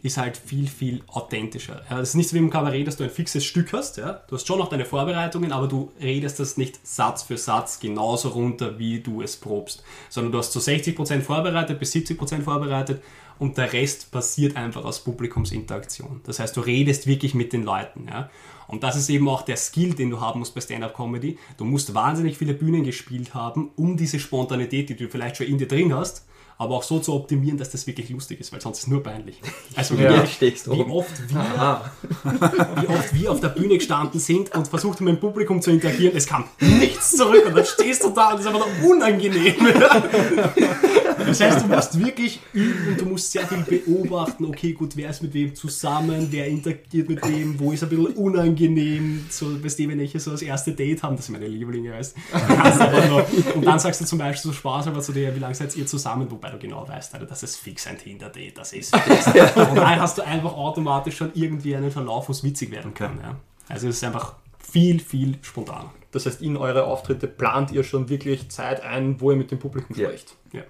[0.05, 1.81] ist halt viel, viel authentischer.
[1.89, 3.97] Ja, ist nicht so wie im Kabarett, dass du ein fixes Stück hast.
[3.97, 4.21] Ja?
[4.27, 8.29] Du hast schon noch deine Vorbereitungen, aber du redest das nicht Satz für Satz genauso
[8.29, 9.83] runter, wie du es probst.
[10.09, 13.01] Sondern du hast so 60% vorbereitet bis 70% vorbereitet
[13.39, 16.21] und der Rest passiert einfach aus Publikumsinteraktion.
[16.23, 18.07] Das heißt, du redest wirklich mit den Leuten.
[18.07, 18.29] Ja?
[18.67, 21.39] Und das ist eben auch der Skill, den du haben musst bei Stand-Up-Comedy.
[21.57, 25.57] Du musst wahnsinnig viele Bühnen gespielt haben, um diese Spontanität, die du vielleicht schon in
[25.57, 26.25] dir drin hast,
[26.57, 29.03] aber auch so zu optimieren, dass das wirklich lustig ist, weil sonst ist es nur
[29.03, 29.41] peinlich.
[29.75, 31.91] Also Ja, wie, stehst wie oft wir,
[32.81, 35.71] wie oft wir auf der Bühne gestanden sind und versucht haben, mit dem Publikum zu
[35.71, 39.55] interagieren, es kam nichts zurück und dann stehst du da und das ist einfach unangenehm.
[41.25, 45.09] Das heißt, du musst wirklich üben und du musst sehr viel beobachten, okay, gut, wer
[45.09, 49.79] ist mit wem zusammen, wer interagiert mit wem, wo ist ein bisschen unangenehm, so, weißt
[49.79, 53.65] du, wenn ich so das erste Date haben, das sind meine Lieblinge, weißt du, und
[53.65, 56.29] dann sagst du zum Beispiel so Spaß, aber zu dir, wie lange seid ihr zusammen,
[56.29, 59.27] wobei du genau weißt, Alter, das ist fix ein Tinder-Date, das ist fix.
[59.55, 63.19] Und dann hast du einfach automatisch schon irgendwie einen Verlauf, wo es witzig werden kann,
[63.21, 63.35] ja.
[63.67, 65.91] Also es ist einfach viel, viel spontaner.
[66.11, 69.59] Das heißt, in eure Auftritte plant ihr schon wirklich Zeit ein, wo ihr mit dem
[69.59, 70.07] Publikum Ja.
[70.07, 70.35] spricht.
[70.53, 70.61] Ja.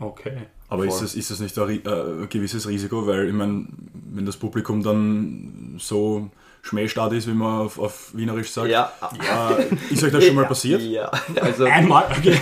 [0.00, 0.38] Okay.
[0.68, 3.06] Aber ist das, ist das nicht ein, äh, gewisses Risiko?
[3.06, 3.66] Weil, ich meine,
[4.12, 6.30] wenn das Publikum dann so
[6.62, 8.92] Schmähstart ist, wie man auf, auf Wienerisch sagt, Ja.
[9.58, 10.82] äh, ist euch das schon mal passiert?
[10.82, 12.34] Ja, also Einmal, okay.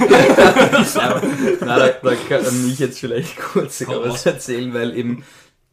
[0.95, 1.23] Ja,
[1.61, 5.23] na, da, da kann ich jetzt vielleicht kurz sogar was erzählen, weil eben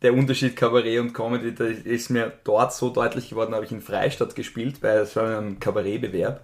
[0.03, 3.71] der Unterschied Kabarett und Comedy, da ist mir dort so deutlich geworden, da habe ich
[3.71, 6.43] in Freistadt gespielt, bei es war ein Kabarettbewerb.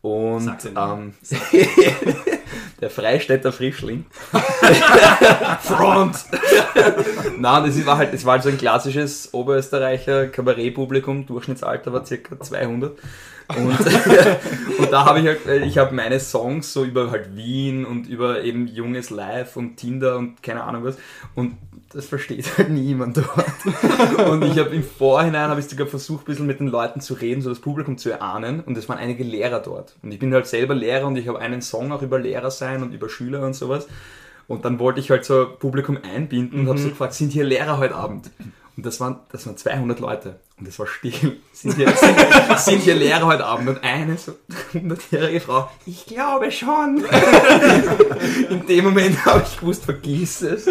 [0.00, 1.14] Und Sag's ähm,
[2.82, 4.04] der Freistädter Frischling.
[5.62, 6.16] Front!
[7.38, 12.38] Nein, das war halt, es war halt so ein klassisches Oberösterreicher Kabarettpublikum, Durchschnittsalter war circa
[12.38, 12.98] 200.
[13.56, 13.78] Und,
[14.78, 18.08] und da habe ich halt, äh, ich habe meine Songs so über halt Wien und
[18.08, 20.96] über eben junges Live und Tinder und keine Ahnung was.
[21.34, 21.56] Und
[21.92, 24.26] das versteht halt niemand dort.
[24.30, 27.14] Und ich habe im Vorhinein, habe ich sogar versucht, ein bisschen mit den Leuten zu
[27.14, 28.60] reden, so das Publikum zu erahnen.
[28.60, 29.96] Und es waren einige Lehrer dort.
[30.02, 32.82] Und ich bin halt selber Lehrer und ich habe einen Song auch über Lehrer sein
[32.82, 33.88] und über Schüler und sowas.
[34.48, 37.78] Und dann wollte ich halt so Publikum einbinden und habe so gefragt, sind hier Lehrer
[37.78, 38.30] heute Abend?
[38.76, 40.36] Und das waren, das waren 200 Leute.
[40.62, 41.38] Und es war still.
[41.52, 43.68] Sind hier, sind, sind hier Lehrer heute Abend?
[43.68, 44.34] Und eine so
[44.72, 47.04] 100-jährige Frau, ich glaube schon.
[48.48, 50.68] In dem Moment habe ich gewusst, vergiss es.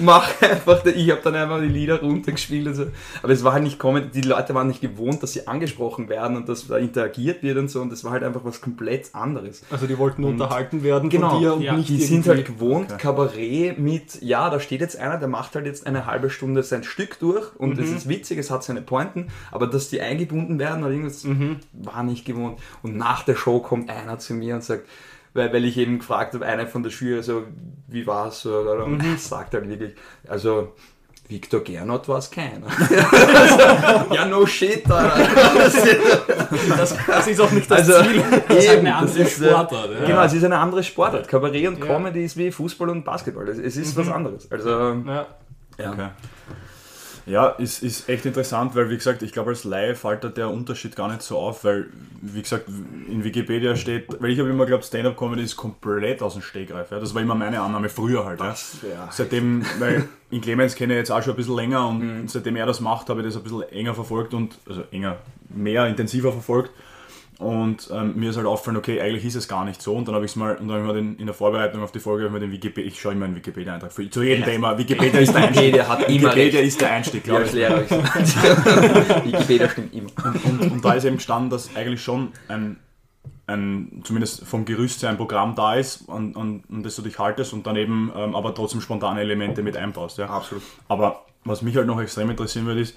[0.00, 2.68] Mach einfach, ich habe dann einfach die Lieder runtergespielt.
[2.68, 2.86] Und so.
[3.20, 6.36] Aber es war halt nicht kommen, die Leute waren nicht gewohnt, dass sie angesprochen werden
[6.36, 7.80] und dass da interagiert wird und so.
[7.80, 9.62] Und das war halt einfach was komplett anderes.
[9.68, 12.98] Also die wollten unterhalten werden Genau, von dir und ja, nicht die sind halt gewohnt,
[12.98, 16.84] Kabarett mit, ja, da steht jetzt einer, der macht halt jetzt eine halbe Stunde sein
[16.84, 20.82] Stück durch und es ist witzig, es hat seine Pointen, aber dass die eingebunden werden
[20.84, 21.24] oder irgendwas,
[21.72, 22.58] war nicht gewohnt.
[22.82, 24.86] Und nach der Show kommt einer zu mir und sagt,
[25.34, 27.44] weil, weil ich eben gefragt habe, einer von der Jury, so,
[27.86, 28.44] wie war's?
[28.44, 29.94] Oder, und er sagt halt wirklich,
[30.26, 30.72] also,
[31.28, 32.66] Victor Gernot war es keiner.
[34.14, 35.28] ja, no shit, Alter.
[36.76, 38.22] Das, das ist auch nicht das Also, Ziel.
[38.48, 39.90] Das ist halt eben, eine andere das ist, äh, Sportart.
[40.00, 40.06] ja.
[40.06, 41.28] Genau, es ist eine andere Sportart.
[41.28, 43.46] Kabarett und Comedy ist wie Fußball und Basketball.
[43.48, 44.50] Es es ist was anderes.
[44.50, 45.26] Also, Ja.
[45.78, 45.92] ja.
[45.92, 46.08] Okay.
[47.28, 50.50] Ja, ist, ist echt interessant, weil wie gesagt, ich glaube als Laie fällt da der
[50.50, 51.88] Unterschied gar nicht so auf, weil
[52.22, 52.68] wie gesagt,
[53.08, 56.90] in Wikipedia steht, weil ich habe immer geglaubt, Stand-Up-Comedy ist komplett aus dem Stegreif.
[56.90, 56.98] Ja.
[56.98, 58.40] Das war immer meine Annahme früher halt.
[58.40, 58.54] Ja.
[59.10, 62.66] Seitdem, weil in Clemens kenne ich jetzt auch schon ein bisschen länger und seitdem er
[62.66, 65.18] das macht, habe ich das ein bisschen enger verfolgt und, also enger,
[65.50, 66.70] mehr, intensiver verfolgt.
[67.38, 69.94] Und ähm, mir ist halt aufgefallen, okay, eigentlich ist es gar nicht so.
[69.94, 71.92] Und dann habe ich es mal, und dann habe ich den, in der Vorbereitung auf
[71.92, 74.76] die Folge ich mir den Wikipedia, ich schaue immer einen Wikipedia-Eintrag für, zu jedem Thema.
[74.76, 75.66] Wikipedia ist der Einstieg.
[75.66, 76.68] Wikipedia hat immer Wikipedia recht.
[76.68, 77.52] ist der Einstieg, Ja, glaube ich.
[77.52, 77.80] Lehrer.
[79.24, 80.10] Wikipedia stimmt immer.
[80.44, 82.80] Und, und da ist eben gestanden, dass eigentlich schon ein,
[83.46, 87.20] ein zumindest vom Gerüst her ein Programm da ist, an, an, an das du dich
[87.20, 90.18] haltest und dann eben ähm, aber trotzdem spontane Elemente mit einbaust.
[90.18, 90.26] Ja.
[90.26, 90.64] Absolut.
[90.88, 92.96] Aber was mich halt noch extrem interessieren würde, ist,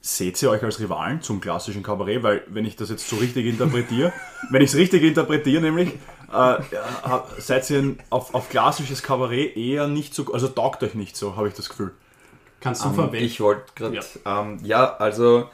[0.00, 2.22] seht ihr euch als Rivalen zum klassischen Kabarett?
[2.22, 4.12] Weil, wenn ich das jetzt so richtig interpretiere,
[4.50, 5.88] wenn ich es richtig interpretiere, nämlich,
[6.32, 6.32] äh,
[7.02, 11.36] hab- seid ihr auf, auf klassisches Kabarett eher nicht so, also taugt euch nicht so,
[11.36, 11.92] habe ich das Gefühl.
[12.60, 13.24] Kannst du Ähm, verwenden.
[13.24, 14.02] ich wollte gerade, Ja.
[14.24, 14.40] ja.
[14.42, 15.48] Ähm, ja, also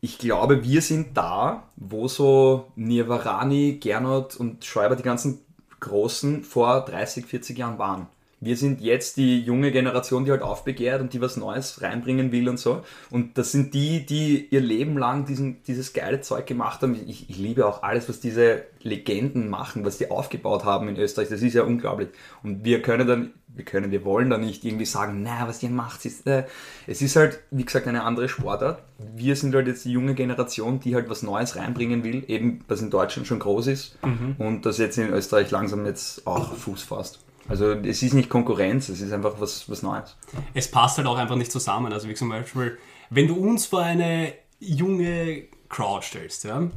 [0.00, 5.40] ich glaube, wir sind da, wo so Nirvarani, Gernot und Schreiber, die ganzen
[5.80, 8.06] Großen vor 30, 40 Jahren waren.
[8.46, 12.48] Wir sind jetzt die junge Generation, die halt aufbegehrt und die was Neues reinbringen will
[12.48, 12.82] und so.
[13.10, 16.94] Und das sind die, die ihr Leben lang diesen, dieses geile Zeug gemacht haben.
[17.08, 21.28] Ich, ich liebe auch alles, was diese Legenden machen, was die aufgebaut haben in Österreich.
[21.28, 22.10] Das ist ja unglaublich.
[22.44, 25.70] Und wir können dann, wir können, wir wollen da nicht irgendwie sagen, na, was ihr
[25.70, 26.44] macht, ist, äh,
[26.86, 28.80] es ist halt, wie gesagt, eine andere Sportart.
[29.16, 32.80] Wir sind halt jetzt die junge Generation, die halt was Neues reinbringen will, eben was
[32.80, 33.98] in Deutschland schon groß ist
[34.38, 37.25] und das jetzt in Österreich langsam jetzt auch Fuß fasst.
[37.48, 40.16] Also es ist nicht Konkurrenz, es ist einfach was, was Neues.
[40.54, 41.92] es passt halt auch einfach nicht zusammen.
[41.92, 42.78] Also wie zum Beispiel,
[43.10, 46.68] wenn du uns vor eine junge Crowd stellst, ja,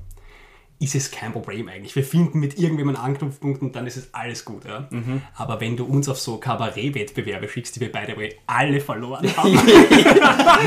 [0.82, 1.93] ist es kein Problem eigentlich.
[1.95, 4.63] Wir finden mit irgendjemandem einen Anknüpfpunkt und dann ist es alles gut.
[4.63, 4.88] Ja?
[4.89, 5.21] Mhm.
[5.36, 8.15] Aber wenn du uns auf so Kabarett-Wettbewerbe schickst, die wir beide
[8.47, 9.60] alle verloren haben,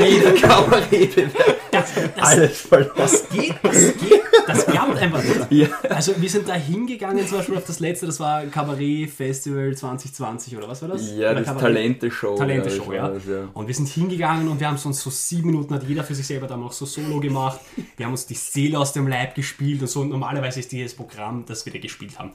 [0.05, 2.91] Jeder Kabarettbewerb, das, das, alles verloren.
[2.95, 5.33] das geht, das geht, das klappt einfach nicht.
[5.53, 5.67] Ja.
[5.89, 10.57] Also wir sind da hingegangen, zum Beispiel auf das letzte, das war Kabarett Festival 2020
[10.57, 11.15] oder was war das?
[11.15, 12.35] Ja, Oder das Talente-Show.
[12.35, 13.11] Talente-Show, ja.
[13.11, 13.17] ja.
[13.17, 13.49] ja.
[13.53, 16.15] Und wir sind hingegangen und wir haben so uns so sieben Minuten, hat jeder für
[16.15, 17.59] sich selber dann noch so Solo gemacht.
[17.97, 20.01] Wir haben uns die Seele aus dem Leib gespielt und so.
[20.01, 22.31] Und normalerweise ist dieses Programm, das wir da gespielt haben,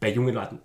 [0.00, 0.60] bei jungen Leuten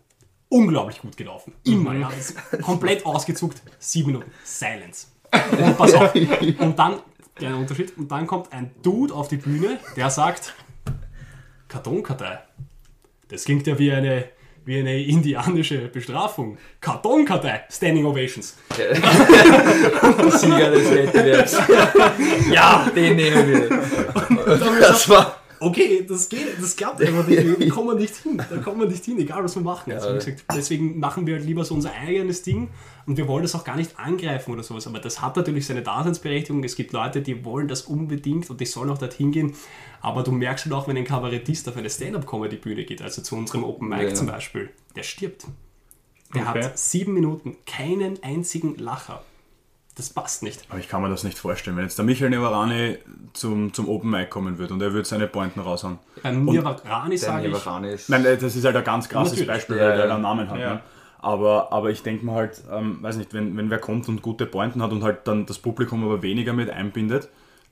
[0.52, 1.54] unglaublich gut gelaufen.
[1.64, 2.12] Immer, ja.
[2.18, 3.62] Es ist komplett ausgezuckt.
[3.80, 4.32] Sieben Minuten.
[4.44, 5.08] Silence.
[5.52, 6.14] Und pass auf.
[6.14, 7.00] Und dann,
[7.36, 10.54] kleiner Unterschied, und dann kommt ein Dude auf die Bühne, der sagt,
[11.72, 12.40] Kartonkartei.
[13.30, 14.26] Das klingt ja wie eine
[14.66, 16.58] wie eine indianische Bestrafung.
[16.82, 18.56] Kartonkartei, Standing Ovations.
[20.38, 21.58] Sieger des Wettbewerbs.
[22.52, 23.70] ja, den nehmen wir.
[24.82, 25.38] Das war.
[25.60, 27.44] Okay, das geht, das klappt einfach nicht.
[27.60, 28.42] Da kommen wir nicht hin.
[28.50, 29.94] Da kommen wir nicht hin, egal was wir machen.
[29.94, 32.70] Also, gesagt, deswegen machen wir lieber so unser eigenes Ding
[33.08, 34.88] und wir wollen das auch gar nicht angreifen oder sowas.
[34.88, 36.64] Aber das hat natürlich seine Daseinsberechtigung.
[36.64, 39.54] Es gibt Leute, die wollen das unbedingt und die sollen auch dorthin gehen.
[40.02, 43.64] Aber du merkst schon auch, wenn ein Kabarettist auf eine Stand-Up-Comedy-Bühne geht, also zu unserem
[43.64, 44.14] Open Mic Ja.
[44.14, 45.46] zum Beispiel, der stirbt.
[46.34, 46.64] Der Okay.
[46.64, 49.22] hat sieben Minuten keinen einzigen Lacher.
[49.96, 50.62] Das passt nicht.
[50.70, 51.76] Aber ich kann mir das nicht vorstellen.
[51.76, 52.98] Wenn jetzt der Michael Nevarani
[53.34, 56.00] zum, zum Open Mic kommen würde und er würde seine Pointen raushauen.
[56.24, 58.10] Beim Nirvana Der sage ich, Nirvana ist.
[58.10, 59.48] Nein, äh, das ist halt ein ganz krasses Natürlich.
[59.50, 60.14] Beispiel, Ja, weil der ja.
[60.14, 60.58] einen Namen hat.
[60.60, 60.74] Ja.
[60.76, 60.82] Ne?
[61.22, 64.46] Aber, aber ich denke mir halt, ähm, weiß nicht, wenn, wenn wer kommt und gute
[64.46, 67.30] Pointen hat und halt dann das Publikum aber weniger mit einbindet,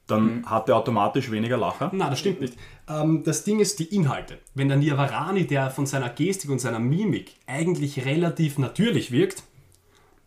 [0.10, 1.92] dann hat er automatisch weniger Lacher.
[1.94, 2.56] Na, das stimmt nicht.
[2.88, 4.40] Ähm, das Ding ist die Inhalte.
[4.56, 9.44] Wenn der Nirvarani, der von seiner Gestik und seiner Mimik eigentlich relativ natürlich wirkt,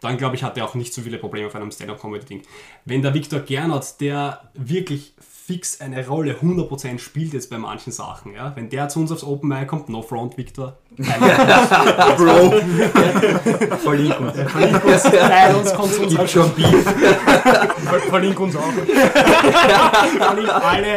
[0.01, 2.43] dann glaube ich, hat er auch nicht so viele Probleme auf einem Stand-Up-Comedy-Ding.
[2.85, 5.15] Wenn der Viktor Gernot, der wirklich
[5.53, 9.23] fix eine Rolle 100% spielt jetzt bei manchen Sachen, ja, wenn der zu uns aufs
[9.23, 12.55] Open Mic kommt, no front, Viktor, Bro.
[13.83, 15.03] Verlink uns.
[15.03, 16.85] teil uns, kommt zu uns Gibt schon Beef.
[16.85, 18.73] Ver verlink uns auch.
[18.73, 20.97] nicht alle.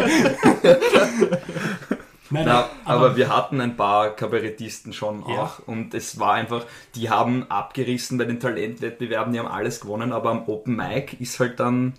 [2.32, 5.44] Nein, Na, nein, aber wir hatten ein paar Kabarettisten schon Ja.
[5.44, 6.66] auch und es war einfach,
[6.96, 11.40] die haben abgerissen bei den Talentwettbewerben, die haben alles gewonnen, aber am Open Mic ist
[11.40, 11.94] halt dann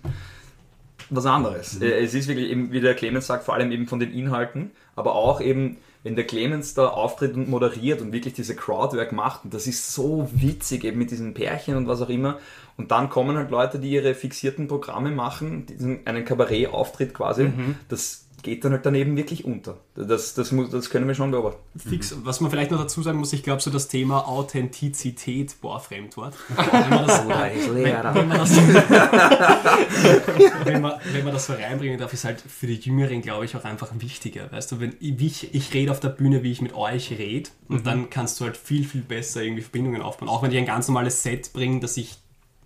[1.09, 1.81] was anderes.
[1.81, 4.71] Äh, Es ist wirklich eben, wie der Clemens sagt, vor allem eben von den Inhalten,
[4.95, 9.45] aber auch eben, wenn der Clemens da auftritt und moderiert und wirklich diese Crowdwork macht,
[9.45, 12.39] und das ist so witzig, eben mit diesen Pärchen und was auch immer.
[12.77, 17.45] Und dann kommen halt Leute, die ihre fixierten Programme machen, diesen, einen Kabarett-Auftritt quasi,
[17.89, 19.77] das geht dann halt daneben wirklich unter.
[19.95, 21.59] Das, das, muss, das können wir schon beobachten.
[21.77, 22.15] Fix.
[22.23, 26.35] Was man vielleicht noch dazu sagen muss, ich glaube, so das Thema Authentizität, boah, Fremdwort.
[26.55, 28.57] Wenn man das, wenn man das,
[30.65, 33.55] wenn man, wenn man das so reinbringen darf, ist halt für die Jüngeren, glaube ich,
[33.55, 34.51] auch einfach wichtiger.
[34.51, 37.85] Weißt du, wenn ich, ich rede auf der Bühne, wie ich mit euch rede, und
[37.85, 40.29] dann kannst du halt viel, viel besser irgendwie Verbindungen aufbauen.
[40.29, 42.17] Auch wenn ich ein ganz normales Set bringe, das ich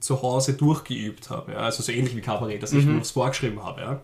[0.02, 1.54] zu Hause durchgeübt habe.
[1.54, 1.60] Ja?
[1.60, 3.82] Also so ähnlich wie Kabarett, das ich mir aufs vorgeschrieben habe.
[3.82, 4.02] Ja?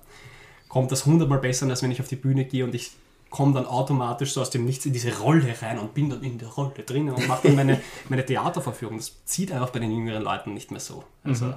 [0.78, 2.92] Kommt das hundertmal besser als wenn ich auf die Bühne gehe und ich
[3.32, 6.38] komme dann automatisch so aus dem Nichts in diese Rolle rein und bin dann in
[6.38, 8.98] der Rolle drinnen und mache dann meine, meine Theaterverführung.
[8.98, 11.04] Das zieht einfach bei den jüngeren Leuten nicht mehr so.
[11.24, 11.56] Also,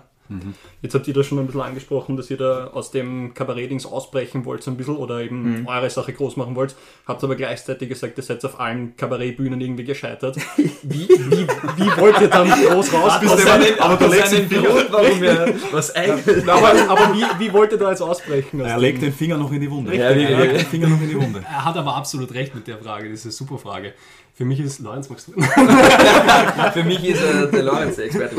[0.82, 4.44] Jetzt habt ihr das schon ein bisschen angesprochen, dass ihr da aus dem Kabarettings ausbrechen
[4.44, 6.74] wollt so ein bisschen oder eben eure Sache groß machen wollt.
[7.06, 10.36] Habt aber gleichzeitig gesagt, ihr seid auf allen Kabarettbühnen irgendwie gescheitert.
[10.82, 13.12] Wie, wie, wie wollt ihr dann groß raus?
[13.22, 16.48] Das ist aber aber du das legst den Grund, warum wir was eigentlich.
[16.48, 18.60] aber aber wie, wie wollt ihr da jetzt ausbrechen?
[18.62, 19.94] aus Er dem- legt den Finger noch in die Wunde.
[19.96, 21.42] Ja, wie- er legt den Finger noch in die Wunde.
[21.44, 23.94] er hat aber absolut recht mit der Frage, das ist eine super Frage.
[24.40, 25.32] Für mich ist, Lorenz, magst du?
[25.32, 28.36] Für mich ist er der Lorenz der Experte.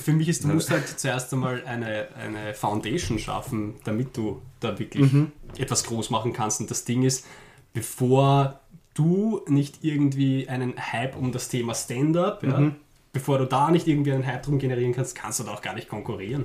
[0.00, 4.78] Für mich ist, du musst halt zuerst einmal eine, eine Foundation schaffen, damit du da
[4.78, 5.12] wirklich
[5.58, 6.60] etwas groß machen kannst.
[6.60, 7.26] Und das Ding ist,
[7.72, 8.60] bevor
[8.94, 12.70] du nicht irgendwie einen Hype um das Thema Stand-up, ja,
[13.12, 15.74] bevor du da nicht irgendwie einen Hype drum generieren kannst, kannst du da auch gar
[15.74, 16.44] nicht konkurrieren.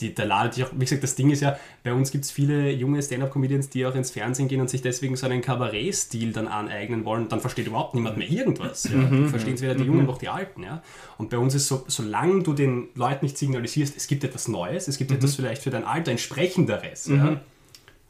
[0.00, 2.30] Die, der ladet dich auch, wie gesagt, das Ding ist ja, bei uns gibt es
[2.30, 6.46] viele junge Stand-Up-Comedians, die auch ins Fernsehen gehen und sich deswegen so einen Kabarett-Stil dann
[6.46, 7.28] aneignen wollen.
[7.28, 8.84] Dann versteht überhaupt niemand mehr irgendwas.
[8.84, 9.28] Ja.
[9.28, 10.62] Verstehen es weder die Jungen noch die Alten.
[10.62, 10.82] Ja.
[11.16, 14.88] Und bei uns ist so, solange du den Leuten nicht signalisierst, es gibt etwas Neues,
[14.88, 17.06] es gibt etwas vielleicht für dein Alter entsprechenderes.
[17.06, 17.40] Ja.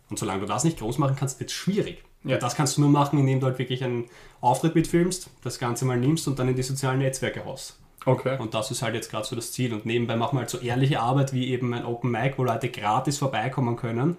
[0.08, 2.02] Und solange du das nicht groß machen kannst, wird es schwierig.
[2.24, 2.36] Ja.
[2.36, 4.04] Das kannst du nur machen, indem du halt wirklich einen
[4.40, 7.79] Auftritt mitfilmst, das Ganze mal nimmst und dann in die sozialen Netzwerke haust.
[8.04, 8.38] Okay.
[8.38, 9.74] Und das ist halt jetzt gerade so das Ziel.
[9.74, 12.70] Und nebenbei machen wir halt so ehrliche Arbeit wie eben ein Open Mic, wo Leute
[12.70, 14.16] gratis vorbeikommen können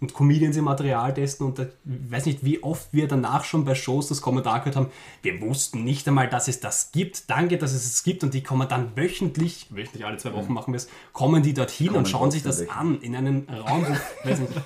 [0.00, 1.46] und Comedians ihr Material testen.
[1.46, 4.76] Und da, ich weiß nicht, wie oft wir danach schon bei Shows das Kommentar gehört
[4.76, 4.90] haben,
[5.22, 7.28] wir wussten nicht einmal, dass es das gibt.
[7.28, 8.22] Danke, dass es es gibt.
[8.22, 11.90] Und die kommen dann wöchentlich, wöchentlich alle zwei Wochen machen wir es, kommen die dorthin
[11.90, 14.52] und schauen sich das trotzdem an in einen Raum, wo, weiß nicht.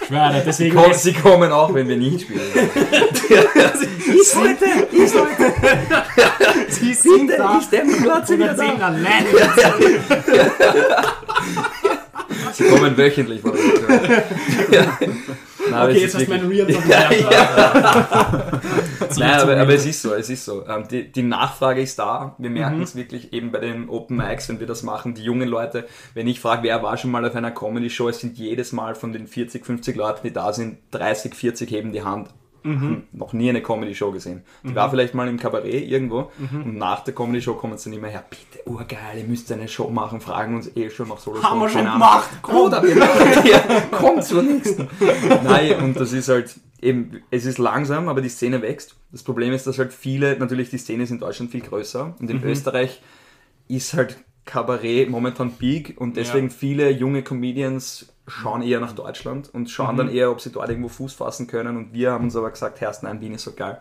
[0.00, 0.76] Ich schwöre, deswegen.
[0.76, 2.40] Komm, sie kommen auch, wenn wir nicht spielen.
[2.52, 5.52] ich heute, ich heute.
[6.68, 7.60] Sie sind da.
[7.70, 9.26] den Platz Und dann singen alleine.
[12.60, 13.42] Sie kommen wöchentlich.
[14.70, 14.98] Ja.
[15.70, 17.16] Nein, Okay, jetzt ist hast du meinen Real noch gelernt.
[19.18, 20.66] Nein, aber, aber es ist so, es ist so.
[20.66, 22.34] Ähm, die, die Nachfrage ist da.
[22.38, 25.14] Wir merken es wirklich eben bei den Open Mics, wenn wir das machen.
[25.14, 28.38] Die jungen Leute, wenn ich frage, wer war schon mal auf einer Comedy-Show, es sind
[28.38, 32.28] jedes Mal von den 40, 50 Leuten, die da sind, 30, 40 heben die Hand.
[32.64, 34.42] Haben Noch nie eine Comedy-Show gesehen.
[34.64, 38.10] Die war vielleicht mal im Kabarett irgendwo und nach der Comedy-Show kommen sie nicht mehr
[38.10, 38.24] her.
[38.28, 41.68] Bitte, urgeil, ihr müsst eine Show machen, fragen uns eh schon nach solo Haben wir
[41.68, 42.30] schon gemacht.
[43.44, 44.88] Ja, komm zur nächsten.
[45.44, 48.96] Nein, und das ist halt, eben, es ist langsam, aber die Szene wächst.
[49.12, 52.30] Das Problem ist, dass halt viele, natürlich die Szene ist in Deutschland viel größer und
[52.30, 53.02] in Österreich
[53.68, 56.54] ist halt Kabarett momentan big und deswegen Ja.
[56.56, 60.88] viele junge Comedians schauen eher nach Deutschland und schauen dann eher, ob sie dort irgendwo
[60.88, 63.78] Fuß fassen können und wir haben uns aber gesagt, Herst, nein, Wien ist so geil.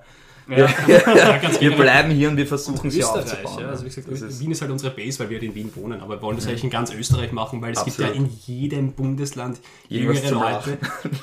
[0.48, 0.68] Ja.
[0.88, 1.78] Ja, Wir generell.
[1.80, 3.60] bleiben hier und wir versuchen sie Österreich, aufzubauen.
[3.62, 3.68] ja.
[3.70, 6.02] Also wie gesagt, ist- Wien ist halt unsere Base, weil wir halt in Wien wohnen,
[6.02, 8.16] aber wir wollen das eigentlich in ganz Österreich machen, weil es gibt Absolut.
[8.16, 9.60] ja in jedem Bundesland
[9.90, 10.78] Irgendwas jüngere Leute,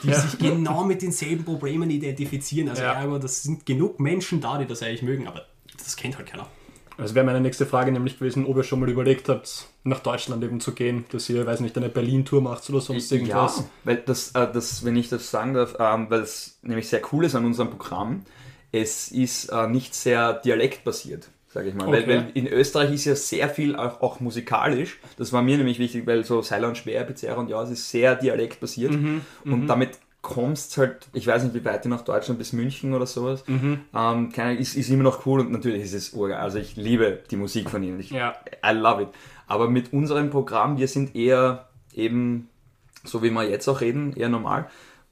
[0.04, 2.68] die sich genau mit denselben Problemen identifizieren.
[2.68, 2.92] Also Ja.
[2.92, 5.42] ergo, das sind genug Menschen da, die das eigentlich mögen, aber
[5.76, 6.46] das kennt halt keiner.
[6.98, 10.42] Also wäre meine nächste Frage nämlich gewesen, ob ihr schon mal überlegt habt, nach Deutschland
[10.42, 13.58] eben zu gehen, dass ihr, weiß nicht, eine Berlin-Tour macht oder sonst irgendwas.
[13.58, 17.02] Ja, weil das, äh, das, wenn ich das sagen darf, ähm, weil es nämlich sehr
[17.12, 18.22] cool ist an unserem Programm,
[18.72, 21.86] es ist äh, nicht sehr dialektbasiert, sage ich mal.
[21.86, 22.08] Weil, Okay.
[22.08, 24.98] weil in Österreich ist ja sehr viel auch, auch musikalisch.
[25.18, 27.90] Das war mir nämlich wichtig, weil so Seiler und Schwer, Pizzeria und ja, es ist
[27.90, 28.92] sehr dialektbasiert.
[29.44, 29.90] Und damit
[30.26, 33.44] kommst halt, ich weiß nicht, wie weit du nach Deutschland bis München oder sowas.
[33.94, 36.38] Ähm, keine, ist, ist immer noch cool und natürlich ist es urgeil.
[36.38, 38.00] Also ich liebe die Musik von ihnen.
[38.00, 38.34] Ich, Ja.
[38.64, 39.08] I love it.
[39.46, 42.48] Aber mit unserem Programm, wir sind eher eben,
[43.04, 44.68] so wie wir jetzt auch reden, eher normal.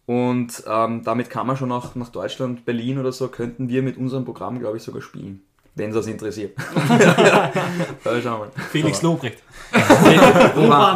[0.07, 3.97] Und ähm, damit kann man schon auch nach Deutschland, Berlin oder so, könnten wir mit
[3.97, 5.43] unserem Programm, glaube ich, sogar spielen.
[5.77, 6.57] Wenn es das interessiert.
[8.05, 8.63] Aber schauen wir.
[8.65, 9.43] Felix Lobrecht.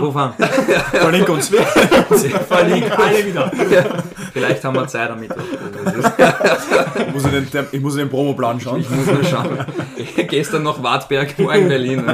[0.01, 0.35] Ruf an.
[0.91, 1.49] Verlink uns.
[2.49, 2.99] Verlinkt.
[2.99, 3.51] Alle wieder.
[4.33, 5.31] Vielleicht haben wir Zeit damit.
[6.99, 8.81] Ich muss in den, ich muss in den Promoplan schauen.
[8.81, 9.59] Ich muss nur schauen.
[10.29, 12.05] Gestern noch Wartberg, morgen Berlin.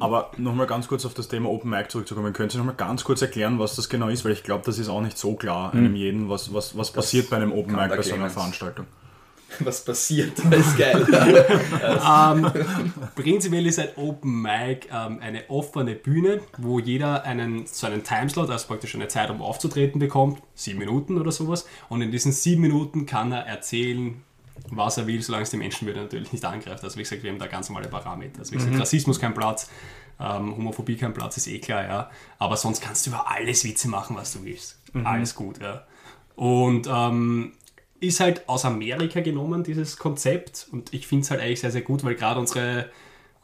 [0.00, 2.32] Aber nochmal ganz kurz auf das Thema Open Mic zurückzukommen.
[2.32, 4.24] Könnt ihr nochmal ganz kurz erklären, was das genau ist?
[4.24, 7.30] Weil ich glaube, das ist auch nicht so klar einem jeden, was, was, was passiert
[7.30, 8.30] bei einem Open Mic bei so einer.
[8.30, 8.86] Veranstaltung.
[9.64, 10.32] Was passiert?
[10.50, 11.06] Das ist geil.
[12.08, 12.50] Ähm,
[13.14, 18.50] prinzipiell ist ein Open Mic ähm, eine offene Bühne, wo jeder einen, so einen Timeslot,
[18.50, 21.66] also praktisch eine Zeit, um aufzutreten bekommt, sieben Minuten oder sowas.
[21.88, 24.22] Und in diesen sieben Minuten kann er erzählen,
[24.70, 26.82] was er will, solange es die Menschenwürde natürlich nicht angreift.
[26.82, 28.40] Also wie gesagt, wir haben da ganz normale Parameter.
[28.40, 29.70] Also wie gesagt, Rassismus kein Platz,
[30.20, 32.10] ähm, Homophobie kein Platz, ist eh klar, ja.
[32.38, 34.78] Aber sonst kannst du über alles Witze machen, was du willst.
[35.04, 35.84] Alles gut, ja.
[36.34, 37.52] Und ähm,
[38.00, 40.68] ist halt aus Amerika genommen, dieses Konzept.
[40.72, 42.86] Und ich finde es halt eigentlich sehr, sehr gut, weil gerade unsere,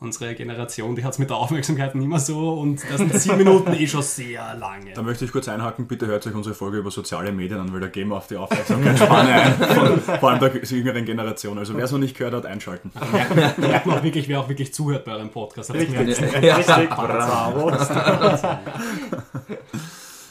[0.00, 2.52] unsere Generation, die hat es mit der Aufmerksamkeit nicht mehr so.
[2.54, 4.92] Und das sind sieben Minuten eh schon sehr lange.
[4.92, 7.80] Da möchte ich kurz einhaken, bitte hört euch unsere Folge über soziale Medien an, weil
[7.80, 11.58] da gehen wir auf die Aufmerksamkeitsspanne ein, von, vor allem der jüngeren Generation.
[11.58, 12.92] Also wer es noch nicht gehört hat, einschalten.
[13.00, 15.72] Da merkt man auch wirklich, wer auch wirklich zuhört bei eurem Podcast.
[15.74, 16.20] Ihr gemerkt?
[16.20, 16.88] Richtig.
[16.90, 17.72] Bravo.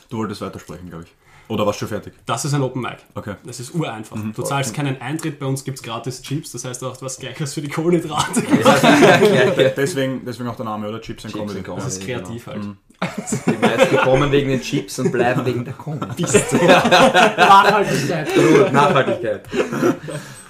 [0.10, 1.33] Du wolltest weitersprechen, glaube ich.
[1.48, 2.14] Oder warst du schon fertig?
[2.26, 2.98] Das ist ein Open Mic.
[3.16, 3.36] Okay.
[3.46, 4.18] Das ist ureinfach.
[4.36, 7.54] Du zahlst keinen Eintritt, bei uns gibt es gratis Chips, das heißt auch was Gleiches
[7.54, 8.42] für die Kohlenhydrate.
[9.78, 11.02] Deswegen, deswegen auch der Name, oder?
[11.02, 11.64] Chips and Chips Comedy.
[11.76, 12.64] Das ist kreativ halt.
[13.46, 16.24] Die meisten kommen wegen den Chips und bleiben wegen der Comedy.
[16.24, 18.72] Nachhaltigkeit.
[18.72, 19.42] Nachhaltigkeit.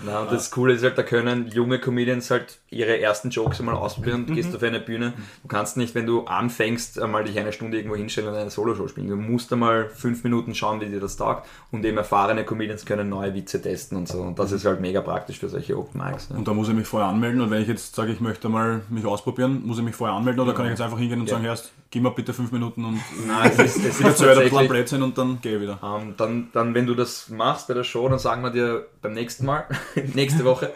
[0.06, 3.76] Na, und das Coole ist halt, da können junge Comedians halt ihre ersten Jokes einmal
[3.76, 4.26] ausprobieren.
[4.26, 5.14] Du gehst auf eine Bühne.
[5.42, 8.88] Du kannst nicht, wenn du anfängst, einmal dich eine Stunde irgendwo hinstellen und eine Soloshow
[8.88, 9.08] spielen.
[9.08, 11.48] Du musst einmal fünf Minuten schauen, wie dir das taugt.
[11.72, 14.20] Und eben erfahrene Comedians können neue Witze testen und so.
[14.22, 16.30] Und das ist halt mega praktisch für solche Open Mics.
[16.30, 16.38] Ne?
[16.38, 18.82] Und da muss ich mich vorher anmelden und wenn ich jetzt sage, ich möchte mal
[18.90, 21.36] mich ausprobieren, muss ich mich vorher anmelden oder kann ich jetzt einfach hingehen und Ja.
[21.36, 25.16] sagen, erst gib mir bitte fünf Minuten und Nein, es ist, es tatsächlich, Blödsinn und
[25.16, 25.80] dann gehe ich wieder.
[25.84, 29.14] Ähm, dann, dann, wenn du das machst bei der Show, dann sagen wir dir beim
[29.14, 29.66] nächsten Mal,
[30.16, 30.72] nächste Woche.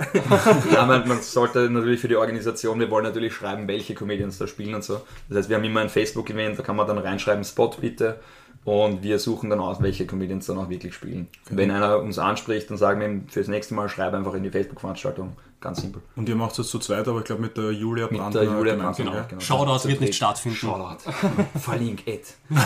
[0.72, 4.46] ja, man, man sollte natürlich für die Organisation, wir wollen natürlich schreiben, welche Comedians da
[4.46, 5.02] spielen und so.
[5.28, 8.20] Das heißt, wir haben immer ein Facebook-Event, da kann man dann reinschreiben, Spot bitte.
[8.64, 11.30] Und wir suchen dann aus, welche Comedians dann auch wirklich spielen.
[11.50, 14.52] Wenn einer uns anspricht, dann sagen wir ihm fürs nächste Mal, schreib einfach in die
[14.52, 15.38] Facebook-Veranstaltung.
[15.60, 16.04] Ganz simpel.
[16.16, 18.52] Und ihr macht es zu zweit, aber ich glaube mit der Julia Mit Brandner der
[18.52, 19.26] Julia Brandner, gell?
[19.30, 19.42] genau.
[19.42, 20.56] Shoutout wird nicht stattfinden.
[20.56, 20.98] Shoutout.
[21.60, 22.36] Verlink it.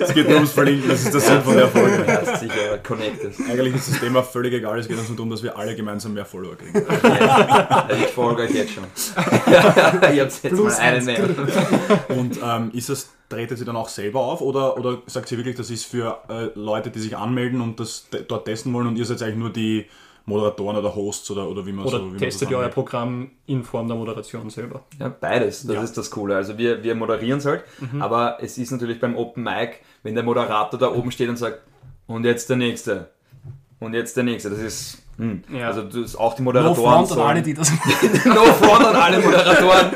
[0.00, 2.06] Es geht nur ums Verlinken, das ist der Sinn von der Folge.
[2.06, 3.34] Heißt sicher connected.
[3.48, 6.14] Eigentlich ist das Thema völlig egal, es geht uns nur darum, dass wir alle gemeinsam
[6.14, 6.80] mehr Follower kriegen.
[7.20, 8.84] Ja, ich folge euch jetzt schon.
[9.50, 11.28] Ihr habt jetzt Plus mal einen mehr.
[12.08, 15.56] Und ähm, ist das, tretet sie dann auch selber auf oder, oder sagt sie wirklich,
[15.56, 19.04] das ist für äh, Leute, die sich anmelden und das dort testen wollen und ihr
[19.04, 19.86] seid eigentlich nur die
[20.26, 22.68] Moderatoren oder Hosts oder, oder wie man Oder so wie man testet so ihr euer
[22.68, 24.82] Programm in Form der Moderation selber?
[24.98, 25.82] Ja, beides, das Ja.
[25.82, 26.36] ist das Coole.
[26.36, 27.64] Also wir, wir moderieren es halt,
[27.98, 31.60] aber es ist natürlich beim Open Mic, wenn der Moderator da oben steht und sagt,
[32.06, 33.10] und jetzt der nächste.
[33.80, 34.50] Und jetzt der nächste.
[34.50, 34.98] Das ist.
[35.16, 35.42] Hm.
[35.52, 35.66] Ja.
[35.68, 36.76] Also das ist auch die No Moderatoren.
[36.76, 37.70] front an sollen- alle, die das
[38.24, 39.90] no front an alle Moderatoren.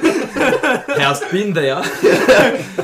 [0.96, 1.82] Herrst Binde, ja.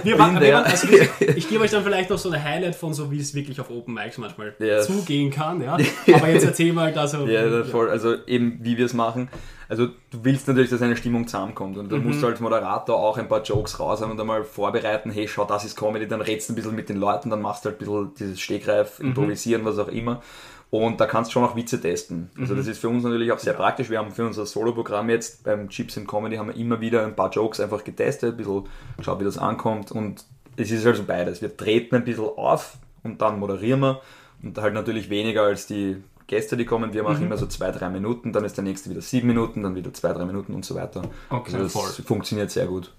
[0.02, 0.88] Wir Bin machen, wir machen, also
[1.36, 3.70] ich gebe euch dann vielleicht noch so ein Highlight von so, wie es wirklich auf
[3.70, 4.80] Open Mics manchmal Ja.
[4.80, 5.60] zugehen kann.
[5.62, 5.76] Ja?
[6.14, 7.26] Aber jetzt erzählen wir halt also.
[7.26, 7.90] Ja, voll.
[7.90, 9.28] Also eben, wie wir es machen.
[9.68, 13.18] also du willst natürlich, dass eine Stimmung zusammenkommt und dann musst du als Moderator auch
[13.18, 16.48] ein paar Jokes raus haben und einmal vorbereiten, hey, schau, das ist Comedy, dann redst
[16.48, 19.64] du ein bisschen mit den Leuten, dann machst du halt ein bisschen dieses Stegreif, improvisieren,
[19.66, 20.22] was auch immer.
[20.70, 22.30] Und da kannst du schon auch Witze testen.
[22.38, 23.90] Also das ist für uns natürlich auch sehr praktisch.
[23.90, 27.16] Wir haben für unser Solo-Programm jetzt beim Chips in Comedy haben wir immer wieder ein
[27.16, 28.64] paar Jokes einfach getestet, ein bisschen
[28.96, 29.90] geschaut, wie das ankommt.
[29.90, 30.24] Und
[30.56, 31.42] es ist also beides.
[31.42, 34.00] Wir treten ein bisschen auf und dann moderieren wir.
[34.42, 35.96] Und halt natürlich weniger als die
[36.28, 36.92] Gäste, die kommen.
[36.92, 39.74] Wir machen immer so zwei, drei Minuten, dann ist der nächste wieder sieben Minuten, dann
[39.74, 41.02] wieder zwei, drei Minuten und so weiter.
[41.28, 42.04] Okay, also das voll.
[42.04, 42.92] funktioniert sehr gut.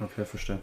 [0.00, 0.58] Okay, verstehe.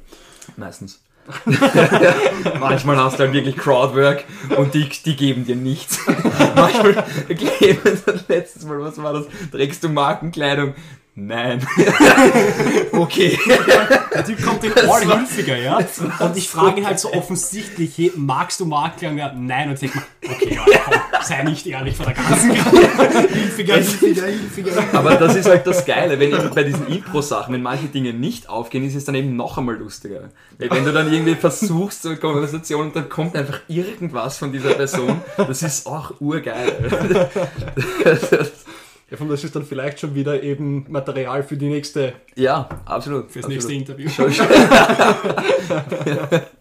[0.58, 1.02] Meistens.
[2.60, 4.24] Manchmal hast du halt wirklich Crowdwork
[4.56, 6.00] und die, die geben dir nichts.
[6.56, 7.80] Manchmal geben
[8.28, 9.26] letztes Mal, was war das?
[9.52, 10.74] Trägst du Markenkleidung?
[11.20, 11.66] Nein.
[12.92, 13.40] okay.
[14.14, 15.80] Der Typ kommt in all häufiger, ja?
[16.20, 19.18] Und ich frage ihn halt so offensichtlich, hey, magst du Markenklang?
[19.18, 19.70] Ja, nein.
[19.70, 20.94] Und ich denke mir, okay, ja, komm,
[21.24, 22.52] sei nicht ehrlich vor der ganzen.
[23.34, 24.84] Hilfiger, hilfiger, hilfiger.
[24.94, 28.48] Aber das ist halt das Geile, wenn eben bei diesen Impro-Sachen, wenn manche Dinge nicht
[28.48, 30.30] aufgehen, ist es dann eben noch einmal lustiger.
[30.60, 34.76] Wenn du dann irgendwie versuchst, so eine Konversation und dann kommt einfach irgendwas von dieser
[34.76, 37.32] Person, das ist auch urgeil.
[39.10, 42.14] Ja, von das ist dann vielleicht schon wieder eben Material für die nächste.
[42.36, 43.32] Ja, absolut.
[43.32, 43.70] Fürs absolut.
[43.70, 44.10] nächste Interview.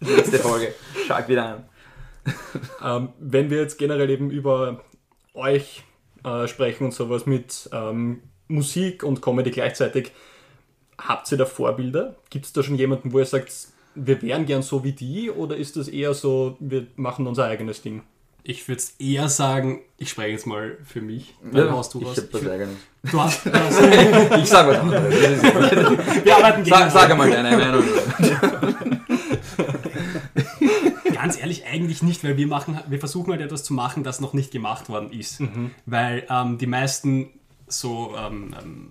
[0.01, 0.73] Nächste Folge.
[1.09, 1.65] Schau wieder an.
[2.85, 4.81] Ähm, wenn wir jetzt generell eben über
[5.35, 5.83] euch
[6.25, 10.13] äh, sprechen und sowas mit ähm, Musik und Comedy gleichzeitig,
[10.99, 12.15] habt ihr da Vorbilder?
[12.31, 13.53] Gibt es da schon jemanden, wo ihr sagt,
[13.97, 15.31] wir wären gern so wie die?
[15.31, 18.03] Oder ist das eher so, wir machen unser eigenes Ding?
[18.49, 21.35] Ich würde eher sagen, ich spreche jetzt mal für mich.
[21.43, 22.19] Dann haust du ich was.
[22.19, 22.77] hab was eigenes.
[23.11, 23.81] Du hast, du hast,
[24.41, 24.77] Ich sag was
[26.25, 27.83] wir arbeiten Sag, gegen sag einmal deine Meinung.
[31.13, 34.33] Ganz ehrlich, eigentlich nicht, weil wir machen, wir versuchen halt etwas zu machen, das noch
[34.33, 35.43] nicht gemacht worden ist.
[35.87, 37.31] Weil ähm, die meisten
[37.67, 38.91] so, ähm, ähm,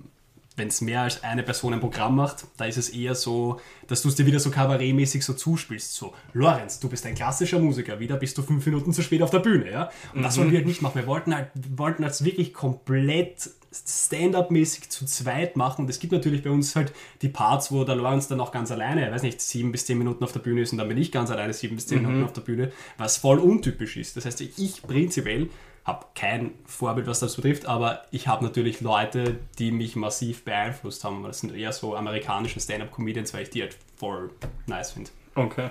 [0.57, 4.01] wenn es mehr als eine Person ein Programm macht, da ist es eher so, dass
[4.01, 5.93] du es dir wieder so kabarettmäßig so zuspielst.
[5.95, 9.31] So, Lorenz, du bist ein klassischer Musiker, wieder bist du fünf Minuten zu spät auf
[9.31, 9.89] der Bühne, ja?
[10.13, 10.95] Und das wollen wir halt nicht machen.
[10.95, 15.81] Wir wollten halt, wollten das wirklich komplett Stand-up-mäßig zu zweit machen.
[15.83, 18.71] Und es gibt natürlich bei uns halt die Parts, wo der Lorenz dann auch ganz
[18.71, 21.11] alleine, weiß nicht, sieben bis zehn Minuten auf der Bühne ist und dann bin ich
[21.11, 24.15] ganz alleine sieben bis zehn Minuten auf der Bühne, was voll untypisch ist.
[24.15, 25.49] Das heißt, ich prinzipiell
[25.85, 31.03] habe kein Vorbild, was das betrifft, aber ich habe natürlich Leute, die mich massiv beeinflusst
[31.03, 31.23] haben.
[31.23, 34.31] Das sind eher so amerikanische Stand-up-Comedians, weil ich die halt voll
[34.65, 35.11] nice finde.
[35.35, 35.69] Okay.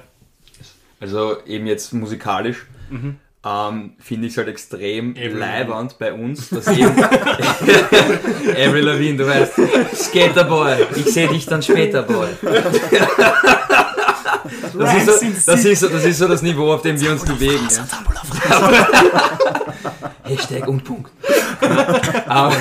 [1.01, 2.67] Also eben jetzt musikalisch
[3.45, 9.53] ähm, finde ich es halt extrem leibernd bei uns, dass eben Avril Lavigne, du weißt,
[9.95, 12.29] Skaterboy, ich sehe dich dann später, Boy.
[14.77, 17.25] Das ist, so, das, ist so, das ist so das Niveau, auf dem wir uns
[17.25, 17.67] bewegen.
[17.71, 17.87] Ja.
[20.25, 21.11] Hashtag und Punkt.
[22.27, 22.55] Aber,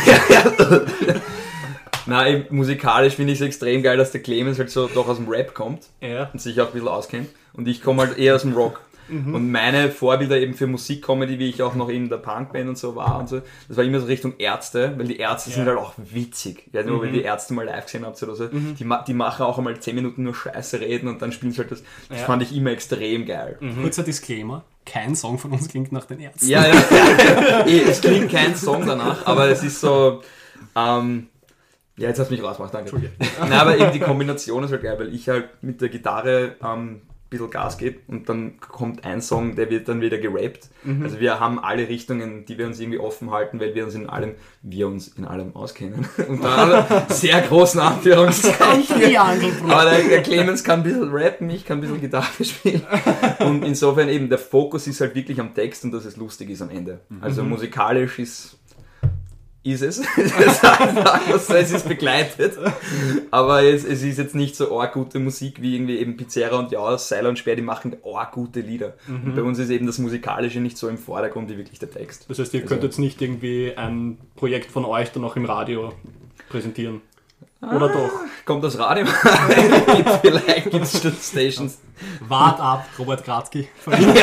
[2.05, 5.17] Na, eben, musikalisch finde ich es extrem geil, dass der Clemens halt so doch aus
[5.17, 6.29] dem Rap kommt Ja.
[6.33, 7.29] und sich auch ein bisschen auskennt.
[7.53, 8.81] Und ich komme halt eher aus dem Rock.
[9.09, 12.95] Und meine Vorbilder eben für Musikcomedy, wie ich auch noch in der Punkband und so
[12.95, 15.93] war und so, das war immer so Richtung Ärzte, weil die Ärzte sind halt auch
[15.97, 16.63] witzig.
[16.67, 18.47] Ich weiß nicht, ob ihr die Ärzte mal live gesehen habt oder so.
[18.47, 21.59] Die, ma- die machen auch einmal 10 Minuten nur Scheiße reden und dann spielen sie
[21.59, 21.83] halt das.
[22.09, 22.25] Das Ja.
[22.25, 23.59] fand ich immer extrem geil.
[23.81, 26.47] Kurzer Disclaimer, kein Song von uns klingt nach den Ärzten.
[26.47, 27.65] Ja, ja, ja.
[27.67, 30.21] Eh, es klingt kein Song danach, aber es ist so.
[30.75, 31.27] Ähm,
[31.97, 33.11] ja, jetzt hast du mich rausgemacht, danke.
[33.39, 37.01] Nein, aber eben die Kombination ist halt geil, weil ich halt mit der Gitarre ähm,
[37.33, 40.69] bisschen Gas gebe und dann kommt ein Song, der wird dann wieder gerappt.
[41.03, 44.09] Also wir haben alle Richtungen, die wir uns irgendwie offen halten, weil wir uns in
[44.09, 46.07] allem, wir uns in allem auskennen.
[46.27, 49.01] Unter aller sehr großen Anführungszeichen.
[49.69, 52.81] Aber der, der Clemens kann ein bisschen rappen, ich kann ein bisschen Gitarre spielen.
[53.39, 56.61] Und insofern eben, der Fokus ist halt wirklich am Text und dass es lustig ist
[56.61, 56.99] am Ende.
[57.21, 58.57] Also musikalisch ist,
[59.63, 59.99] ist es.
[61.49, 62.57] es ist begleitet.
[63.31, 66.71] Aber es, es ist jetzt nicht so arg gute Musik wie irgendwie eben Pizzeria und
[66.71, 68.95] Ja, Seiler und Speer, die machen arg gute Lieder.
[69.07, 72.25] Und bei uns ist eben das Musikalische nicht so im Vordergrund wie wirklich der Text.
[72.29, 75.93] Das heißt, ihr könnt jetzt nicht irgendwie ein Projekt von euch dann auch im Radio
[76.49, 77.01] präsentieren.
[77.61, 78.11] Oder doch?
[78.45, 79.05] Kommt das Radio?
[80.21, 81.79] vielleicht gibt es Stations.
[82.27, 83.69] Wart ab, Robert Kratzky.
[83.89, 84.21] hey,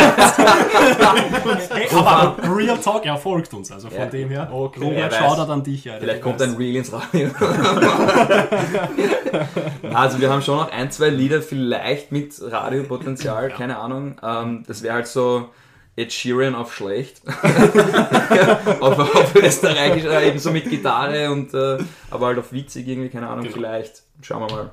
[1.95, 4.05] aber Real Talk, er folgt uns, also von Ja.
[4.07, 4.51] dem her.
[4.53, 4.81] Okay.
[4.85, 5.14] Robert.
[5.14, 5.89] Shoutout an dich.
[5.89, 6.01] Alter.
[6.03, 7.31] Vielleicht kommt ein Reel ins Radio.
[9.95, 14.16] also wir haben schon noch ein, zwei Lieder vielleicht mit Radiopotenzial, keine Ahnung.
[14.23, 15.49] Ähm, das wäre halt so
[15.97, 17.20] Ed Sheeran auf schlecht.
[18.80, 21.78] auf, auf österreichisch, äh, eben so mit Gitarre und äh,
[22.11, 23.57] aber halt auf witzig irgendwie, keine Ahnung, Genau.
[23.57, 24.03] vielleicht.
[24.22, 24.70] Schauen wir mal.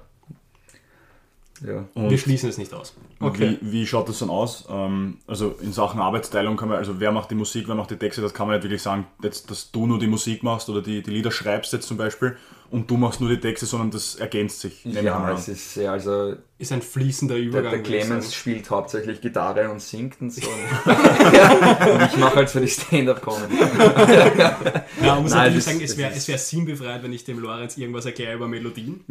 [1.66, 1.86] Ja.
[1.96, 2.96] Und Wir schließen es nicht aus.
[3.20, 3.58] Okay.
[3.62, 4.66] Wie, wie schaut das dann aus?
[4.70, 7.96] Ähm, also in Sachen Arbeitsteilung kann man, also wer macht die Musik, wer macht die
[7.96, 10.82] Texte, das kann man nicht wirklich sagen, jetzt, dass du nur die Musik machst oder
[10.82, 12.38] die, die Lieder schreibst jetzt zum Beispiel
[12.70, 14.86] und du machst nur die Texte, sondern das ergänzt sich.
[14.86, 17.72] Ja, es ist ja, also Ist ein fließender der, Übergang.
[17.72, 20.42] der ich Clemens spielt hauptsächlich Gitarre und singt und so.
[20.86, 23.56] und ich mache halt so die Stand-Up-Comedy.
[25.00, 27.78] Ja, man muss Nein, natürlich sagen, es wäre es wär sinnbefreit, wenn ich dem Lorenz
[27.78, 29.06] irgendwas erkläre über Melodien.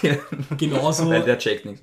[0.58, 1.08] Genauso.
[1.08, 1.82] Weil der checkt nichts.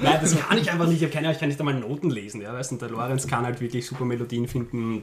[0.00, 1.02] Nein, das kann ich einfach nicht.
[1.02, 2.42] Ich keine, ich kann nicht einmal Noten lesen.
[2.42, 5.02] Ja, weißt, und der Lorenz kann halt wirklich super Melodien finden und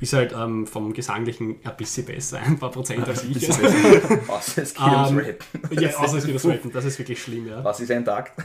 [0.00, 3.48] ist halt ähm, vom Gesanglichen ein bisschen besser, ein paar Prozent als ich.
[3.50, 5.44] Außer es geht ums Ähm, Rap.
[5.72, 7.64] ja, außer es geht das Rappen, das ist wirklich schlimm, ja.
[7.64, 8.32] Was ist ein Takt?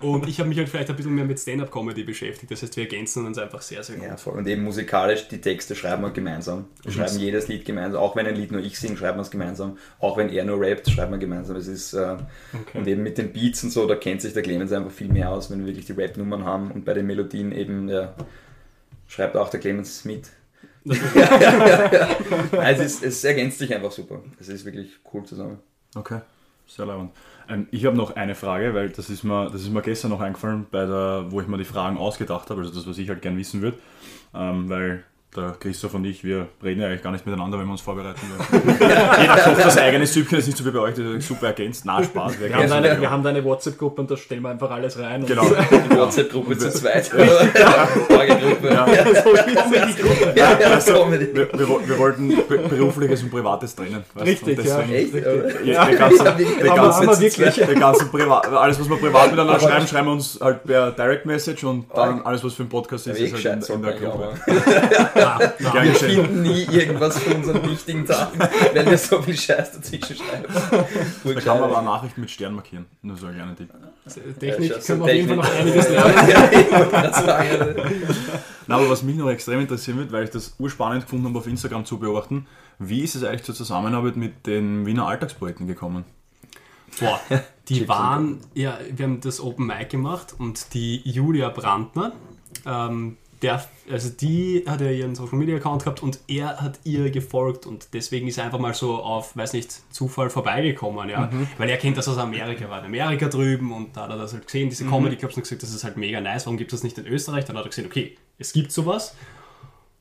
[0.00, 2.50] Und ich habe mich halt vielleicht ein bisschen mehr mit Stand-Up-Comedy beschäftigt.
[2.50, 4.06] Das heißt, wir ergänzen uns einfach sehr, sehr gut.
[4.06, 4.38] Ja, voll.
[4.38, 6.66] Und eben musikalisch, die Texte schreiben wir gemeinsam.
[6.82, 8.00] Wir schreiben jedes Lied gemeinsam.
[8.00, 9.78] Auch wenn ein Lied nur ich singe, schreiben wir es gemeinsam.
[10.00, 11.56] Auch wenn er nur rappt, schreiben wir gemeinsam.
[11.56, 12.16] Es ist, äh,
[12.74, 15.30] Und eben mit den Beats und so, da kennt sich der Clemens einfach viel mehr
[15.30, 16.70] aus, wenn wir wirklich die Rap-Nummern haben.
[16.70, 18.14] Und bei den Melodien eben, ja,
[19.08, 20.30] schreibt auch der Clemens mit.
[20.84, 22.08] ja, ja, ja, ja.
[22.50, 24.20] Nein, Es, ist, es ergänzt sich einfach super.
[24.40, 25.60] Es ist wirklich cool zusammen.
[25.94, 26.20] Okay,
[26.74, 27.12] sehr leibend.
[27.48, 30.20] Ähm, ich habe noch eine Frage, weil das ist, mir, das ist mir gestern noch
[30.20, 33.22] eingefallen, bei der, wo ich mir die Fragen ausgedacht habe, also das, was ich halt
[33.22, 33.78] gern wissen würde.
[34.34, 35.04] Ähm, weil
[35.34, 38.20] der Christoph und ich, wir reden ja eigentlich gar nicht miteinander, wenn wir uns vorbereiten.
[38.52, 41.46] Jeder kocht das eigene Süppchen, das ist nicht so wie bei euch, das ist super
[41.46, 41.84] ergänzt.
[41.86, 42.38] Na, Spaß.
[42.38, 44.98] Wir Wir haben, eine, wir haben da eine WhatsApp-Gruppe und da stellen wir einfach alles
[44.98, 45.24] rein.
[45.24, 45.44] Genau.
[45.90, 47.10] Die WhatsApp-Gruppe zu zweit.
[47.16, 47.24] Ja.
[50.34, 51.28] Ja, ja, Comedy.
[51.34, 54.04] wir, wir, wir wollten be- berufliches und privates trennen.
[54.20, 54.78] Richtig, und ja.
[54.82, 55.66] deswegen- Echt?
[55.66, 57.80] Ja, ganzen, ganzen, haben wirklich.
[57.80, 61.64] ganzen Privat, alles was wir privat miteinander schreiben, schreiben wir uns halt per Direct Message
[61.64, 64.32] und dann alles was für ein Podcast ist, ist halt gescheit in, in der Gruppe.
[65.22, 68.38] Na, Gern Wir finden nie irgendwas von unseren wichtigen Sachen,
[68.72, 70.46] wenn wir so viel Scheiß dazwischen schreiben.
[71.24, 72.86] Da kann man aber eine Nachricht mit Stern markieren.
[73.02, 73.70] Nur so ein kleiner Tipp.
[74.40, 76.28] Technik Ja, können wir auf jeden Fall noch einiges lernen.
[76.28, 77.74] Ja, ich wollte gerade sagen.
[78.66, 81.46] Na, aber was mich noch extrem interessieren wird, weil ich das urspannend gefunden habe, auf
[81.46, 82.46] Instagram zu beobachten,
[82.78, 86.04] wie ist es eigentlich zur Zusammenarbeit mit den Wiener Alltagspoeten gekommen?
[87.00, 87.20] Boah,
[87.68, 92.12] die waren, ja, wir haben das Open Mic gemacht und die Julia Brandner,
[92.66, 97.10] ähm, der, also die hat ja ihren Social Media Account gehabt und er hat ihr
[97.10, 101.30] gefolgt und deswegen ist er einfach mal so auf, weiß nicht, Zufall vorbeigekommen, ja.
[101.58, 104.32] Weil er kennt das aus Amerika, war in Amerika drüben und da hat er das
[104.32, 106.80] halt gesehen, diese Comedy Clubs und gesagt, das ist halt mega nice, warum gibt es
[106.80, 107.44] das nicht in Österreich?
[107.44, 109.14] Dann hat er gesehen, okay, es gibt sowas.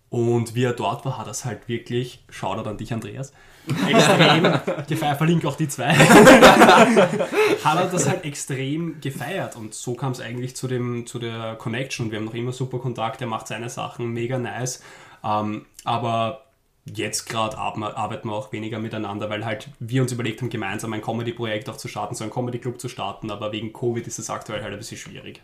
[0.09, 3.31] Und wie er dort war, hat er es halt wirklich, Shoutout an dich, Andreas,
[3.68, 4.43] extrem
[4.88, 5.93] gefeiert, verlinke auch die zwei,
[7.64, 9.55] hat er das halt extrem gefeiert.
[9.55, 12.05] Und so kam es eigentlich zu, dem, zu der Connection.
[12.05, 14.84] Und wir haben noch immer super Kontakt, er macht seine Sachen mega nice.
[15.24, 16.45] Ähm, aber
[16.86, 21.01] jetzt gerade arbeiten wir auch weniger miteinander, weil halt wir uns überlegt haben, gemeinsam ein
[21.01, 23.30] Comedy-Projekt auch zu starten, so einen Comedy-Club zu starten.
[23.30, 25.41] Aber wegen Covid ist es aktuell halt ein bisschen schwierig.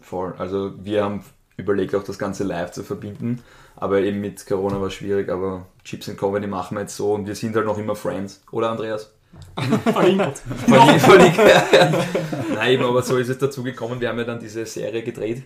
[0.00, 0.34] Voll.
[0.36, 1.24] Also wir haben
[1.56, 3.42] überlegt, auch das Ganze live zu verbinden.
[3.76, 7.12] Aber eben mit Corona war es schwierig, aber Chips and Comedy machen wir jetzt so
[7.12, 8.42] und wir sind halt noch immer Friends.
[8.50, 9.12] Oder Andreas?
[9.92, 10.38] Verlinkt.
[10.38, 11.38] Verlinkt, verlinkt.
[12.54, 14.00] Nein, eben, aber so ist es dazu gekommen.
[14.00, 15.44] Wir haben ja dann diese Serie gedreht.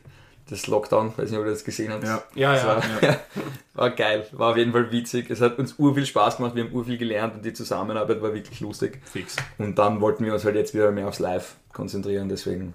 [0.49, 2.05] Das Lockdown, weiß nicht, ob ihr das gesehen habt.
[2.05, 2.22] Ja.
[2.34, 2.66] Ja, ja.
[2.66, 2.82] war,
[3.74, 5.28] war geil, war auf jeden Fall witzig.
[5.28, 8.61] Es hat uns urviel Spaß gemacht, wir haben urviel gelernt und die Zusammenarbeit war wirklich
[8.61, 9.01] lustig.
[9.11, 9.37] Fix.
[9.59, 12.74] Und dann wollten wir uns halt jetzt wieder mehr aufs Live konzentrieren, deswegen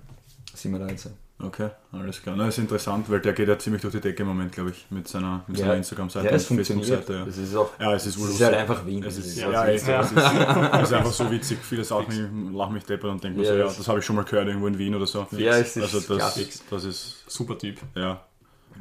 [0.53, 1.09] sind wir da jetzt.
[1.43, 2.35] Okay, alles klar.
[2.37, 4.85] Na, ist interessant, weil der geht ja ziemlich durch die Decke im Moment, glaube ich,
[4.91, 6.87] mit seiner, mit seiner Instagram-Seite ja, es und funktioniert.
[6.87, 7.19] Facebook-Seite.
[7.19, 7.25] Ja.
[7.25, 9.03] Das ist auch, Ja, es ist es ist halt einfach Wien.
[9.03, 10.17] Es ist, Das ja, ist- ja, es, ist,
[10.73, 11.57] es ist einfach so witzig.
[11.63, 14.05] Viele Sachen, ich lache mich deppert und denke mir Ja, so, ja, das- habe ich
[14.05, 15.25] schon mal gehört irgendwo in Wien oder so.
[15.31, 17.79] Ja, es ist also das, das ist, Super Typ.
[17.95, 18.21] ja,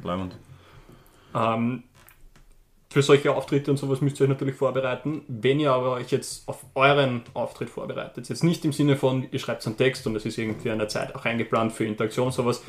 [0.01, 0.35] bleibend.
[1.33, 1.83] Ähm,
[2.91, 5.21] für solche Auftritte und sowas müsst ihr euch natürlich vorbereiten.
[5.29, 9.39] Wenn ihr aber euch jetzt auf euren Auftritt vorbereitet, jetzt nicht im Sinne von, ihr
[9.39, 12.61] schreibt einen Text und es ist irgendwie eine Zeit auch eingeplant für Interaktion und sowas,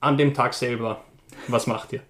[0.00, 1.02] an dem Tag selber,
[1.46, 2.00] was macht ihr?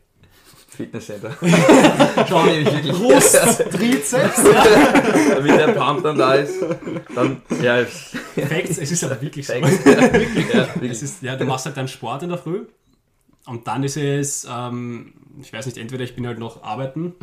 [0.69, 1.37] Fitnesscenter.
[2.29, 2.93] Schau nämlich wirklich.
[2.97, 3.37] Brust,
[3.73, 4.43] Trizeps.
[5.35, 6.65] Damit der Pump dann da ist,
[7.15, 8.17] dann, ja, es-
[8.49, 9.53] Facts, es ist aber wirklich so.
[9.53, 9.85] Facts.
[9.85, 10.91] ja, Es wirklich.
[11.03, 12.61] ist, ja, du machst halt deinen Sport in der Früh
[13.47, 17.15] und dann ist es, ähm, ich weiß nicht, entweder ich bin halt noch arbeiten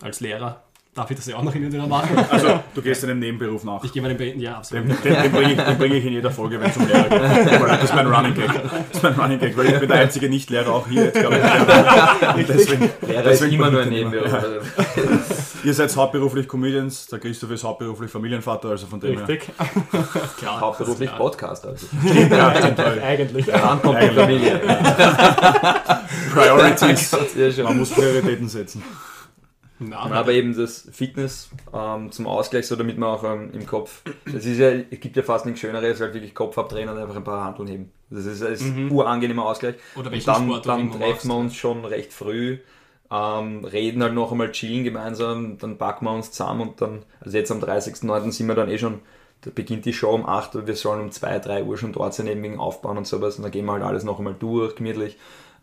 [0.00, 0.62] als Lehrer,
[0.94, 2.16] darf ich das ja auch noch hin und wieder machen.
[2.30, 3.82] Also, du gehst einem Nebenberuf nach.
[3.82, 4.88] Ich gehe meinen Be ja, absolut.
[4.88, 7.08] Den, den, den bringe ich, den bring ich in jeder Folge, wenn es um Lehrer
[7.08, 7.60] geht.
[7.74, 8.50] Das ist mein Running Gag.
[8.52, 11.36] Das ist mein Running Gag, weil ich bin der einzige Nicht-Lehrer auch hier jetzt, glaube
[11.36, 11.42] ich.
[12.36, 14.42] Und deswegen, Lehrer ist deswegen immer nur ein bin ich Nebenberuf.
[15.64, 19.28] Ihr seid hauptberuflich Comedians, der Christoph ist hauptberuflich Familienvater, also von dem her.
[19.28, 19.54] Richtig?
[20.38, 21.18] Klar, Hauptberuflich klar.
[21.18, 21.66] Podcast.
[21.66, 21.86] Also.
[22.04, 23.46] Ja, stimmt, Eigentlich.
[23.46, 24.60] Dann kommt die Familie.
[26.32, 27.16] Priorities.
[27.56, 27.64] Ja.
[27.64, 28.82] Man muss Prioritäten setzen.
[29.88, 34.02] Na, Aber eben das Fitness ähm, zum Ausgleich, so damit man auch ähm, im Kopf.
[34.26, 37.16] Es ist ja, es gibt ja fast nichts Schöneres, als wirklich Kopf abdrehen und einfach
[37.16, 37.92] ein paar Handeln heben.
[38.10, 39.76] Das ist ein urangenehmer Ausgleich.
[39.94, 42.58] Oder Und welchen dann, Sport dann treffen wir uns schon recht früh,
[43.10, 47.36] ähm, reden halt noch einmal, chillen gemeinsam, dann packen wir uns zusammen und dann, also
[47.36, 48.32] jetzt am 30.09.
[48.32, 49.00] sind wir dann eh schon,
[49.42, 52.14] da beginnt die Show um 8 Uhr, wir sollen um 2, 3 Uhr schon dort
[52.14, 54.74] sein, eben wegen Aufbauen und sowas und dann gehen wir halt alles noch einmal durch,
[54.76, 55.18] gemütlich.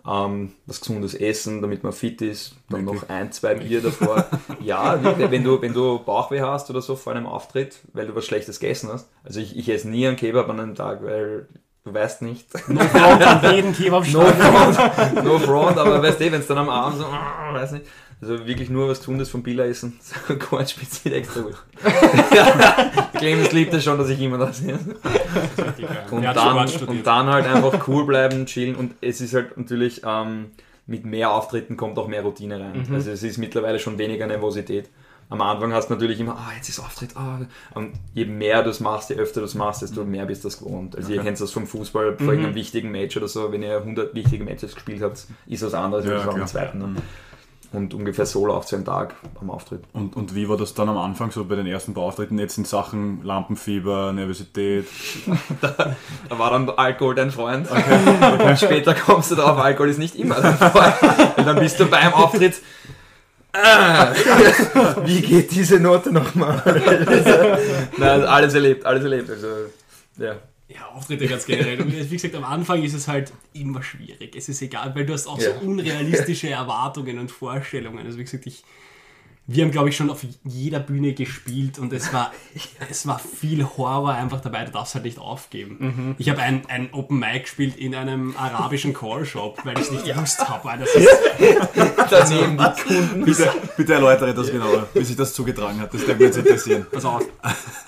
[0.07, 4.25] Ähm, was gesundes Essen, damit man fit ist, dann noch ein, zwei Bier davor.
[4.61, 8.15] ja, wirklich, wenn du, wenn du Bauchweh hast oder so vor einem Auftritt, weil du
[8.15, 9.09] was Schlechtes gegessen hast.
[9.23, 11.47] Also ich, ich esse nie einen Kebab an einem Tag, weil
[11.83, 16.31] du weißt nicht, No front an jeden Kebab No front, no front, aber weißt du,
[16.31, 17.85] wenn es dann am Abend so, ah, weiß nicht.
[18.21, 19.99] Also wirklich nur was tun, das vom Billa essen.
[20.27, 21.55] So Kornspitze extra gut.
[23.21, 24.77] Clemens liebt es schon, dass ich immer das sehe.
[26.11, 30.51] Und, dann, und dann halt einfach cool bleiben, chillen und es ist halt natürlich ähm,
[30.87, 32.85] mit mehr Auftritten kommt auch mehr Routine rein.
[32.87, 32.95] Mhm.
[32.95, 34.89] Also es ist mittlerweile schon weniger Nervosität.
[35.29, 37.39] Am Anfang hast du natürlich immer, ah, jetzt ist Auftritt, ah.
[37.73, 40.49] Und je mehr du es machst, je öfter du es machst, desto mehr bist du
[40.49, 40.93] das gewohnt.
[40.97, 42.29] Also ihr kennt das vom Fußball, vor Mhm.
[42.31, 46.05] irgendeinem wichtigen Match oder so, wenn ihr 100 wichtige Matches gespielt habt, ist was anderes
[46.05, 46.47] Ja, als am klar.
[46.47, 46.79] zweiten.
[46.79, 46.95] Ne?
[47.73, 49.83] Und ungefähr so läuft es einen Tag am Auftritt.
[49.93, 52.65] Und, und wie war das dann am Anfang so bei den ersten Auftritten jetzt in
[52.65, 54.87] Sachen Lampenfieber, Nervosität?
[55.61, 57.69] Da war dann Alkohol dein Freund.
[57.71, 60.95] Und später kommst du drauf, Alkohol ist nicht immer dein Freund.
[61.37, 62.55] Und dann bist du beim Auftritt.
[63.53, 64.13] Ah,
[65.05, 66.61] wie geht diese Note nochmal?
[67.97, 69.29] Nein, alles erlebt, alles erlebt.
[69.29, 69.47] Also,
[70.17, 70.35] ja.
[70.73, 71.81] Ja, Auftritte ganz generell.
[71.81, 74.35] Und wie gesagt, am Anfang ist es halt immer schwierig.
[74.35, 75.53] Es ist egal, weil du hast auch Ja.
[75.59, 78.05] so unrealistische Erwartungen und Vorstellungen.
[78.05, 78.63] Also wie gesagt, ich,
[79.47, 82.31] wir haben, glaube ich, schon auf jeder Bühne gespielt und es war,
[82.89, 86.15] es war viel Horror einfach dabei, du darfst halt nicht aufgeben.
[86.19, 90.05] Ich habe ein, ein Open Mic gespielt in einem arabischen Callshop, weil ich es nicht
[90.05, 90.63] gewusst habe.
[90.63, 91.09] weil Das ist,
[92.09, 93.25] Daneben die Kunden.
[93.25, 95.93] Bitte, bitte erläutere das genauer, wie sich das zugetragen hat.
[95.93, 96.85] Das würde mich jetzt interessieren.
[96.91, 97.23] pass auf.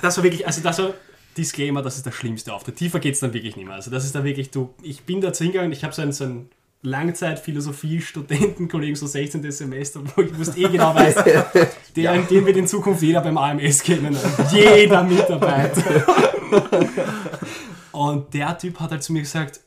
[0.01, 0.93] Das war wirklich, also das war
[1.33, 2.77] Disclaimer, das ist der schlimmste Auftritt.
[2.77, 3.75] Tiefer geht es dann wirklich nicht mehr.
[3.75, 6.23] Also das ist da wirklich, du, ich bin dazu hingegangen, ich habe so einen, so
[6.25, 6.49] einen
[6.83, 9.51] Langzeit-Philosophie-Studentenkollegen, so 16.
[9.51, 11.23] Semester, wo ich wusste eh genau weiß,
[11.95, 14.17] der, den wird in Zukunft jeder beim AMS kennen.
[14.51, 16.05] Jeder Mitarbeiter.
[17.93, 19.61] Und der Typ hat halt zu mir gesagt,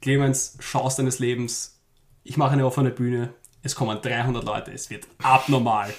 [0.00, 1.78] Clemens, Chance deines Lebens,
[2.24, 3.32] ich mache eine offene Bühne,
[3.64, 5.92] es kommen 300 Leute, es wird abnormal.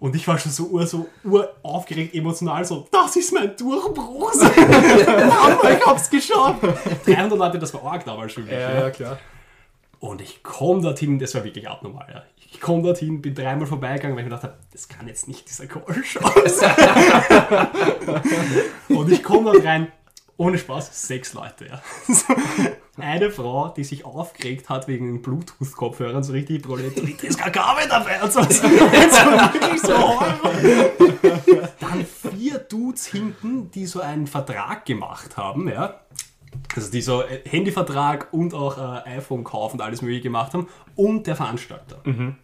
[0.00, 4.32] Und ich war schon so ur, so ur aufgeregt, emotional, so, das ist mein Durchbruch.
[4.34, 6.62] Aber ich hab's geschafft.
[7.04, 8.52] 300 Leute, das war arg damals für mich.
[8.52, 8.90] ja.
[8.90, 9.18] klar.
[10.00, 12.06] Und ich komme dorthin, das war wirklich abnormal.
[12.12, 12.22] Ja.
[12.36, 15.48] Ich komme dorthin, bin dreimal vorbeigegangen, weil ich mir gedacht habe, das kann jetzt nicht
[15.48, 17.68] dieser Call-Show sein.
[18.96, 19.88] Und ich komme dort rein,
[20.38, 21.66] ohne Spaß, sechs Leute.
[21.66, 21.82] Ja.
[22.08, 22.34] So,
[22.96, 26.74] Eine Frau, die sich aufgeregt hat wegen den Bluetooth-Kopfhörern, so richtig da
[27.28, 28.40] ist keine Kabel dabei und so.
[28.40, 31.56] War wirklich so.
[31.80, 36.00] Dann vier Dudes hinten, die so einen Vertrag gemacht haben, ja.
[36.74, 41.26] Also die so äh, Handyvertrag und auch äh, iPhone-Kauf und alles mögliche gemacht haben und
[41.26, 42.00] der Veranstalter.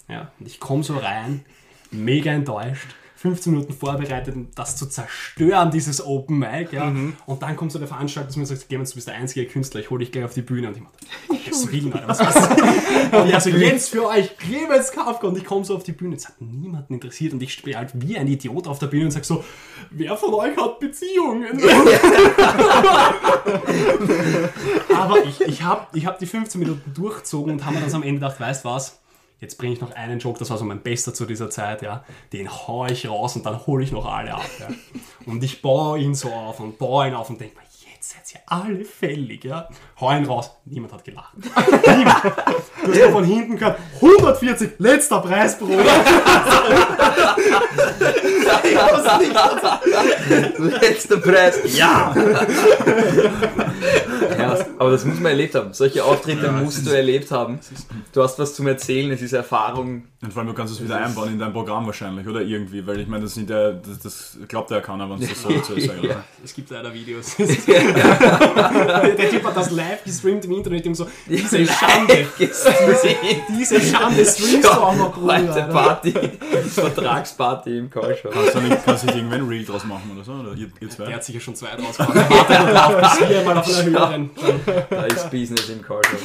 [0.09, 1.45] Ja, und ich komme so rein,
[1.91, 2.95] mega enttäuscht,
[3.25, 6.73] 15 Minuten vorbereitet, um das zu zerstören, dieses Open Mic.
[6.73, 6.95] Ja.
[7.25, 9.47] Und dann kommt so der Veranstalter zu mir und sagt, Clemens, du bist der einzige
[9.47, 10.69] Künstler, ich hole dich gleich auf die Bühne.
[10.69, 10.93] Und ich mache,
[11.55, 12.37] Gottes Willen, Alter, was das?
[13.23, 15.29] Und ja, so jetzt für euch, Clemens Kafka.
[15.29, 17.93] Und ich komme so auf die Bühne, es hat niemanden interessiert und ich spiele halt
[17.95, 19.43] wie ein Idiot auf der Bühne und sage so,
[19.91, 21.63] wer von euch hat Beziehungen?
[24.95, 28.03] Aber ich, ich habe ich hab die 15 Minuten durchgezogen und habe mir dann am
[28.03, 29.01] Ende gedacht, weißt was?
[29.45, 32.03] Jetzt bringe ich noch einen Joke, das war so mein bester zu dieser Zeit, ja.
[32.33, 34.49] Den hau ich raus und dann hole ich noch alle ab.
[34.59, 34.69] Ja.
[35.27, 38.35] Und ich baue ihn so auf und baue ihn auf und denke mir, jetzt seid
[38.35, 39.69] ihr alle fällig, ja.
[40.01, 40.51] Hau ihn raus.
[40.65, 41.35] Niemand hat gelacht.
[41.97, 42.25] Niemand.
[42.85, 45.85] Du hast von hinten gehört, 140, letzter Preis, Bruder.
[50.81, 51.61] Letzter Preis.
[51.77, 52.15] Ja!
[54.39, 54.59] ja!
[54.79, 55.73] Aber das muss man erlebt haben.
[55.73, 57.61] Solche Auftritte musst du erlebt haben.
[58.13, 60.05] Du hast was zum Erzählen, es ist Erfahrung.
[60.23, 63.01] Und vor allem, du kannst es wieder einbauen in dein Programm wahrscheinlich, oder irgendwie, weil
[63.01, 65.81] ich meine, das, sind ja, das, das glaubt ja keiner, wenn es das so zu
[65.81, 66.25] sagen, oder?
[66.43, 67.37] Es gibt leider Videos.
[67.37, 67.47] der
[69.31, 74.71] Typ hat das live gestreamt im Internet und so, diese Schande, diese Schande streamst du
[74.71, 75.63] auch noch, Bruder.
[75.65, 76.13] Party.
[76.69, 78.33] Vertragsparty im Callshop.
[78.33, 80.33] Kannst du nicht, kannst nicht irgendwann ein Reel draus machen oder so?
[80.33, 81.07] Oder ihr, ihr zwei?
[81.07, 82.15] Der hat sicher schon zwei draus gemacht.
[82.15, 84.31] Warte wir mal auf einer höheren.
[84.91, 86.21] Da ist Business im Callshop.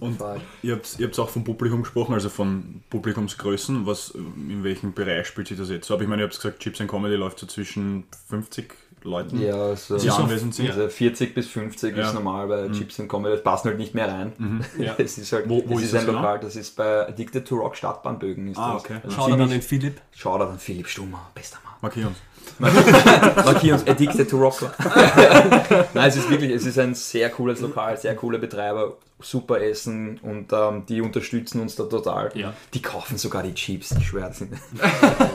[0.00, 0.40] Und Fuck.
[0.62, 3.86] ihr habt, ihr habt auch vom Publikum gesprochen, also von Publikumsgrößen.
[3.86, 5.94] Was, in welchem Bereich spielt sich das jetzt so?
[5.94, 9.74] Aber ich meine, ihr habt gesagt, Chips and Comedy läuft so zwischen 50 Leuten, Ja,
[9.76, 10.68] so die anwesend sind.
[10.70, 12.06] also 40 bis 50 Ja.
[12.08, 14.32] ist normal bei Chips and Comedy, das passt halt nicht mehr rein.
[14.78, 14.94] Ja.
[14.98, 16.18] Es ist halt, Wo- wo es ist ist das ein genau?
[16.20, 18.48] Lokal, das ist bei Addicted to Rock Stadtbahnbögen.
[18.48, 18.82] Ist Ah, das.
[18.84, 18.96] okay.
[19.02, 20.00] Also Schau dann an ziemlich- den Philipp.
[20.14, 21.74] Schau da an Philipp Stummer, bester Mann.
[21.82, 22.16] Markier uns.
[22.58, 24.70] Markier uns Addicted to Rock.
[25.94, 30.18] Nein, es ist wirklich, es ist ein sehr cooles Lokal, sehr coole Betreiber, super Essen
[30.22, 32.30] und ähm, die unterstützen uns da total.
[32.34, 32.52] Ja.
[32.74, 34.28] Die kaufen sogar die Chips, ich schwöre.
[34.28, 34.52] das sind-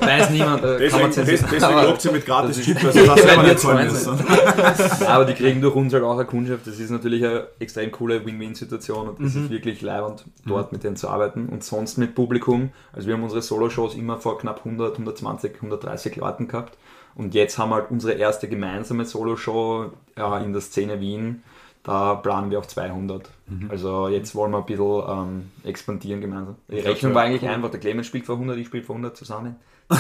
[0.01, 3.15] Weiß niemand, äh, kann man Deswegen, deswegen Aber- lobt sie mit gratis Chips, also das
[3.21, 4.19] selber wir nicht zahlen müssen.
[5.07, 6.65] Aber die kriegen durch uns halt auch eine Kundschaft.
[6.67, 9.43] Das ist natürlich eine extrem coole Win-Win-Situation und das Mhm.
[9.45, 11.47] ist wirklich leibend, dort mit denen zu arbeiten.
[11.49, 12.69] Und sonst mit Publikum.
[12.93, 16.77] Also wir haben unsere Solo-Shows immer vor knapp 100, 120, 130 Leuten gehabt.
[17.15, 21.43] Und jetzt haben wir halt unsere erste gemeinsame Solo-Show ja, in der Szene Wien.
[21.85, 23.29] Da planen wir auf 200.
[23.45, 23.69] Mhm.
[23.69, 26.55] Also jetzt wollen wir ein bisschen ähm, expandieren gemeinsam.
[26.67, 27.49] Die Rechnung war eigentlich cool.
[27.49, 29.55] einfach, der Clemens spielt vor 100, ich spiele vor 100 zusammen.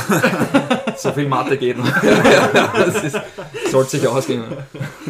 [0.97, 1.87] so viel Mathe geht noch.
[2.01, 3.21] das ist,
[3.69, 4.43] sollte sich ausgehen.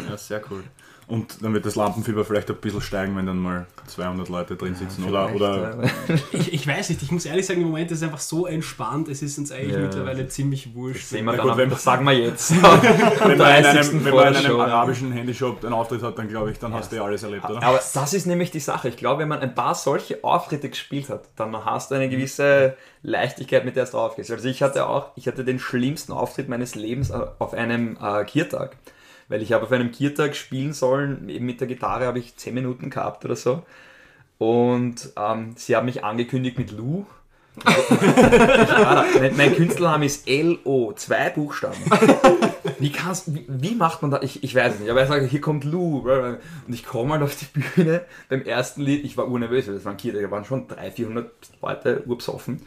[0.06, 0.64] Ja, sehr cool.
[1.08, 4.74] Und dann wird das Lampenfieber vielleicht ein bisschen steigen, wenn dann mal 200 Leute drin
[4.74, 5.04] sitzen.
[5.04, 5.78] oder, oder
[6.32, 9.06] Ich, ich weiß nicht, ich muss ehrlich sagen, im Moment ist es einfach so entspannt,
[9.06, 9.78] es ist uns eigentlich Ja.
[9.82, 11.06] mittlerweile ziemlich wurscht.
[11.06, 12.50] Sehen wir dann, gut, wenn- das sagen wir jetzt.
[12.60, 13.68] wenn man in 30.
[13.92, 16.90] einem, wenn man in einem arabischen Handyshop einen Auftritt hat, dann glaube ich, dann hast
[16.90, 17.62] du ja alles erlebt, oder?
[17.62, 18.88] Aber das ist nämlich die Sache.
[18.88, 22.76] Ich glaube, wenn man ein paar solche Auftritte gespielt hat, dann hast du eine gewisse
[23.04, 24.28] Leichtigkeit, mit der es drauf geht.
[24.28, 28.24] Also ich hatte auch, ich hatte den schlimmsten Auftritt meines Lebens äh, auf einem äh,
[28.24, 28.76] Kiertag.
[29.28, 32.54] Weil ich habe auf einem Kiertag spielen sollen, eben mit der Gitarre habe ich 10
[32.54, 33.62] Minuten gehabt oder so.
[34.38, 37.06] Und ähm, sie haben mich angekündigt mit Lou.
[39.18, 41.78] mein, mein Künstlername ist L-O, zwei Buchstaben.
[42.78, 44.22] Wie, kannst, wie, wie macht man das?
[44.22, 44.90] Ich, ich weiß es nicht.
[44.90, 46.00] Aber er sagt, hier kommt Lou.
[46.00, 49.04] Und ich komme halt auf die Bühne beim ersten Lied.
[49.04, 51.30] Ich war urnervös, weil das waren Kinder, da waren schon 300, 400
[51.62, 52.62] Leute urbesoffen.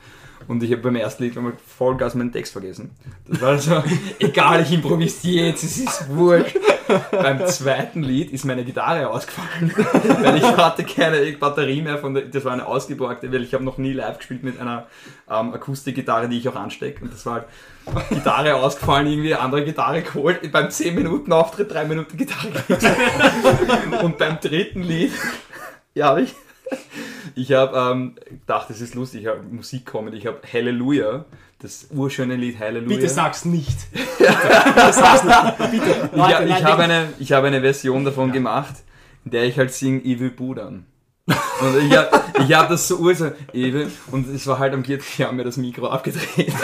[0.50, 2.90] Und ich habe beim ersten Lied mal Vollgas meinen Text vergessen.
[3.28, 3.84] Das war so,
[4.20, 6.58] egal, ich improvisiere jetzt, es ist wurscht.
[7.12, 9.72] beim zweiten Lied ist meine Gitarre ausgefallen,
[10.24, 13.64] weil ich hatte keine Batterie mehr von der, das war eine ausgeborgte, weil ich habe
[13.64, 14.88] noch nie live gespielt mit einer
[15.30, 17.04] ähm, Akustikgitarre, die ich auch anstecke.
[17.04, 17.46] Und das war
[17.86, 22.98] halt Gitarre ausgefallen, irgendwie andere Gitarre geholt, beim 10 Minuten Auftritt 3 Minuten Gitarre gespielt.
[24.02, 25.12] Und beim dritten Lied,
[25.94, 26.34] ja, habe ich
[27.36, 31.26] ich habe ähm, gedacht, das ist lustig, ich habe Musikcomedy, ich habe Halleluja,
[31.60, 32.96] das urschöne Lied Halleluja.
[32.96, 33.78] Bitte sag's nicht.
[33.92, 35.72] Bitte sag's nicht.
[35.72, 36.10] Bitte.
[36.12, 38.76] ich Leute, ich habe eine, ich habe eine Version davon gemacht,
[39.26, 40.86] in der ich halt singe Evil Budan.
[41.30, 43.10] Und ich habe ich hab das so
[43.54, 46.54] Evil, und es war halt am vierten Jahr mir das Mikro abgedreht.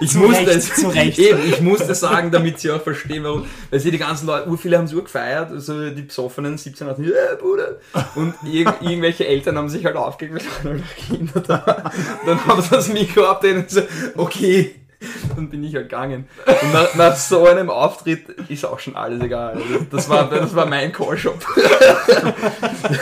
[0.00, 1.18] Ich Zu musste Recht, es, zu Recht.
[1.18, 3.46] Eben, ich musste sagen, damit sie auch verstehen, warum.
[3.70, 7.04] Weil sie die ganzen Leute, ur viele haben es urgefeiert, also die besoffenen 17 hatten,
[7.04, 7.76] ja, Bruder.
[8.14, 11.90] Und irg irgendwelche Eltern haben sich halt aufgeregt, weil Kinder da.
[12.26, 13.80] Dann haben sie das Mikro abgedreht und so,
[14.16, 14.74] okay.
[15.34, 16.26] Dann bin ich halt gegangen.
[16.46, 19.54] Und nach, nach so einem Auftritt ist auch schon alles egal.
[19.54, 21.44] Also Das war, das war mein Callshop.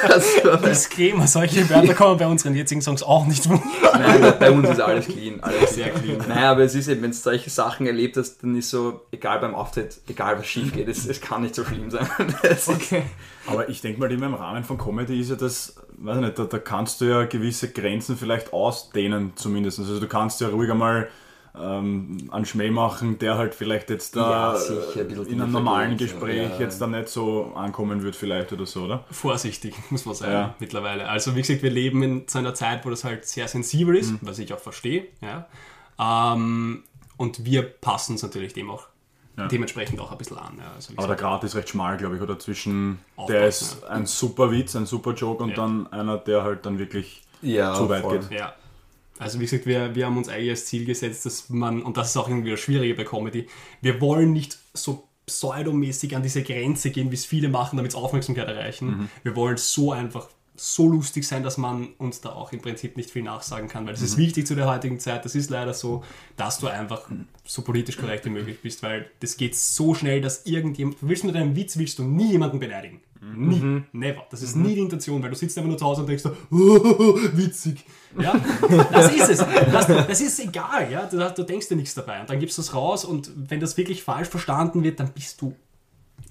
[0.08, 3.62] Das war mein Disclaimer, solche Wörter kommen bei unseren jetzigen Songs auch nicht vor.
[3.92, 5.38] Nein, bei- uns ist alles clean.
[5.42, 6.18] Alles Sehr clean.
[6.28, 9.40] Nein, aber es ist eben, wenn du solche Sachen erlebt hast, dann ist so, egal
[9.40, 12.06] beim Auftritt, egal was schief geht, es, es kann nicht so schlimm sein.
[12.66, 13.02] Okay.
[13.46, 16.38] Aber ich denke mal, immer im Rahmen von Comedy ist ja das, weiß ich nicht,
[16.38, 19.78] da, da kannst du ja gewisse Grenzen vielleicht ausdehnen zumindest.
[19.80, 21.08] Also du kannst ja ruhig einmal
[21.56, 25.96] ähm, einen Schmäh machen, der halt vielleicht jetzt da Ja, sicher, ein in einem normalen
[25.96, 26.58] Gespräch ja.
[26.58, 29.04] jetzt dann nicht so ankommen wird vielleicht oder so, oder?
[29.10, 30.54] Vorsichtig, muss man sagen, Ja.
[30.58, 31.08] mittlerweile.
[31.08, 34.14] Also wie gesagt, wir leben in so einer Zeit, wo das halt sehr sensibel ist,
[34.22, 35.06] was ich auch verstehe.
[35.20, 35.46] Ja.
[35.98, 36.82] Ähm,
[37.16, 38.86] und wir passen uns natürlich dem auch
[39.36, 39.46] Ja.
[39.48, 40.58] dementsprechend auch ein bisschen an.
[40.58, 40.72] Ja.
[40.74, 44.06] Also, Aber der Grad ist recht schmal, glaube ich, oder zwischen Aufpassen, der ist ein
[44.06, 45.56] super Witz, ein super Joke und Ja.
[45.56, 48.18] dann einer, der halt dann wirklich ja, zu weit voll.
[48.20, 48.38] geht.
[48.38, 48.54] ja.
[49.18, 52.10] Also wie gesagt, wir, wir haben uns eigentlich als Ziel gesetzt, dass man, und das
[52.10, 53.46] ist auch irgendwie das Schwierige bei Comedy,
[53.80, 57.98] wir wollen nicht so pseudomäßig an diese Grenze gehen, wie es viele machen, damit sie
[57.98, 59.08] Aufmerksamkeit erreichen.
[59.22, 63.10] Wir wollen so einfach so lustig sein, dass man uns da auch im Prinzip nicht
[63.10, 65.24] viel nachsagen kann, weil das ist wichtig zu der heutigen Zeit.
[65.24, 66.04] Das ist leider so,
[66.36, 67.10] dass du einfach
[67.44, 71.24] so politisch korrekt wie möglich bist, weil das geht so schnell, dass irgendjemand, du willst
[71.24, 73.00] mit deinem Witz, willst du nie jemanden beleidigen.
[73.36, 73.82] Nie.
[73.92, 74.26] Never.
[74.30, 76.30] Das ist nie die Intention, weil du sitzt einfach nur zu Hause und denkst, so,
[76.50, 77.84] oh, witzig.
[78.18, 78.34] Ja,
[78.92, 79.38] das ist es.
[79.38, 81.06] Das, das ist egal, ja.
[81.06, 82.20] Du, du denkst dir nichts dabei.
[82.20, 85.40] Und dann gibst du es raus und wenn das wirklich falsch verstanden wird, dann bist
[85.40, 85.54] du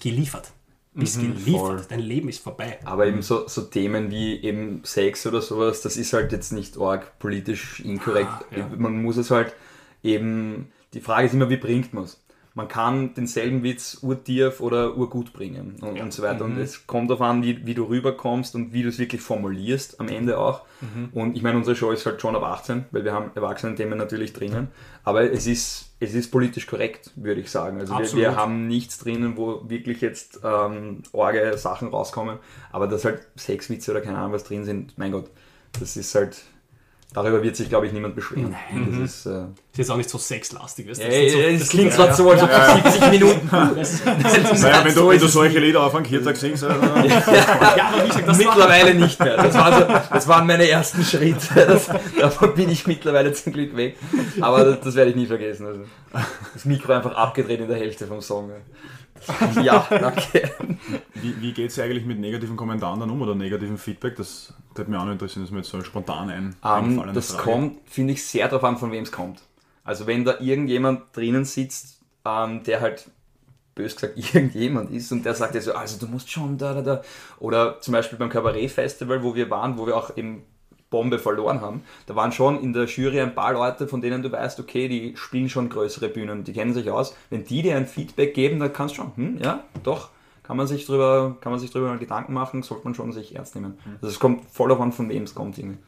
[0.01, 0.51] geliefert.
[0.95, 1.59] Bist geliefert.
[1.59, 1.85] voll.
[1.89, 2.79] Dein Leben ist vorbei.
[2.85, 6.77] Aber eben so, so Themen wie eben Sex oder sowas, das ist halt jetzt nicht
[6.77, 8.29] arg politisch inkorrekt.
[8.29, 8.69] Ah, ja.
[8.77, 9.55] Man muss es halt
[10.03, 12.22] eben, die Frage ist immer, wie bringt man es?
[12.55, 16.45] Man kann denselben Witz urtief oder urgut bringen und, und so weiter.
[16.45, 16.53] Mhm.
[16.53, 19.99] Und es kommt darauf an, wie, wie du rüberkommst und wie du es wirklich formulierst
[19.99, 20.61] am Ende auch.
[20.81, 21.09] Mhm.
[21.13, 24.33] Und ich meine, unsere Show ist halt schon ab 18, weil wir haben Erwachsenen-Themen natürlich
[24.33, 24.67] drinnen.
[25.03, 27.79] Aber es ist, es ist politisch korrekt, würde ich sagen.
[27.79, 32.37] Also wir, wir haben nichts drinnen, wo wirklich jetzt ähm, orge Sachen rauskommen.
[32.71, 35.29] Aber dass halt Sexwitze oder keine Ahnung was drin sind, mein Gott,
[35.79, 36.43] das ist halt...
[37.13, 38.55] Darüber wird sich, glaube ich, niemand beschweren.
[38.99, 39.25] Das ist...
[39.27, 39.41] Äh,
[39.71, 40.89] Ist jetzt auch nicht so sexlastig.
[40.89, 41.05] Weißt du?
[41.05, 43.49] Ey, so, ey, das klingt ja, gerade so, als ob ja, es 70 Minuten.
[43.77, 44.05] Das ist,
[44.63, 48.03] Naja, wenn, so du, wenn du solche Lieder auf einen Kirtag singst, dann- ja, aber
[48.03, 49.37] wie gesagt, das war, Mittlerweile nicht mehr.
[49.37, 51.39] Das, war so, das waren meine ersten Schritte.
[51.67, 51.89] Das,
[52.19, 53.95] davon bin ich mittlerweile zum Glück weg.
[54.41, 55.65] Aber das, das werde ich nie vergessen.
[55.67, 55.81] Also,
[56.53, 58.49] das Mikro einfach abgedreht in der Hälfte vom Song.
[58.49, 58.57] Das,
[59.61, 60.51] ja, danke.
[61.15, 64.15] wie, wie geht es eigentlich mit negativen Kommentaren dann um oder negativen Feedback?
[64.15, 67.13] Das würde mich auch noch interessieren, das ist mir jetzt so spontan ein, Ähm, eingefallene
[67.13, 67.43] das Frage.
[67.43, 69.41] kommt, finde ich, sehr darauf an, von wem es kommt.
[69.83, 73.09] Also wenn da irgendjemand drinnen sitzt, ähm, der halt
[73.75, 76.81] bös gesagt irgendjemand ist und der sagt ja so, also du musst schon da, da,
[76.81, 77.01] da.
[77.39, 80.43] Oder zum Beispiel beim Kabarett-Festival, wo wir waren, wo wir auch eben
[80.93, 84.31] Bombe verloren haben, da waren schon in der Jury ein paar Leute, von denen du
[84.31, 87.15] weißt, okay, die spielen schon größere Bühnen, die kennen sich aus.
[87.31, 90.11] Wenn die dir ein Feedback geben, dann kannst du schon, hm, ja, doch,
[90.43, 93.55] kann man sich drüber, kann man sich drüber Gedanken machen, sollte man schon sich ernst
[93.55, 93.79] nehmen.
[93.95, 95.79] Also es kommt voll davon, von wem es kommt irgendwie.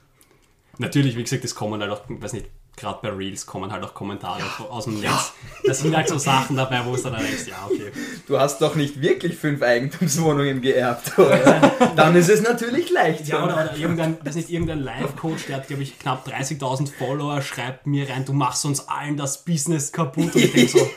[0.80, 2.48] natürlich, wie gesagt, es kommen halt auch, weiß nicht,
[2.78, 5.34] gerade bei Reels kommen halt auch Kommentare aus dem Netz.
[5.66, 7.92] Da sind halt so Sachen dabei, wo es dann denkst, ja, okay.
[8.28, 11.72] Du hast doch nicht wirklich fünf Eigentumswohnungen geerbt, oder?
[11.96, 13.28] Dann ist es natürlich leicht.
[13.28, 17.42] Ja, oder, oder irgendein, weiß nicht, irgendein Live-Coach, der hat, glaube ich, knapp 30.000 Follower,
[17.42, 20.36] schreibt mir rein, du machst uns allen das Business kaputt.
[20.36, 20.90] Und ich denke so,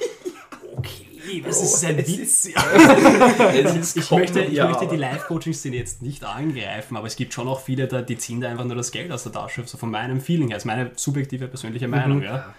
[1.44, 2.44] was ist ein es Witz?
[3.74, 7.48] Ist Ich möchte, ich ja, möchte die Live-Coaching-Szene jetzt nicht angreifen, aber es gibt schon
[7.48, 9.90] auch viele, da, die ziehen da einfach nur das Geld aus der Tasche, so von
[9.90, 10.56] meinem Feeling her.
[10.56, 12.54] Das ist meine subjektive persönliche Meinung, ja.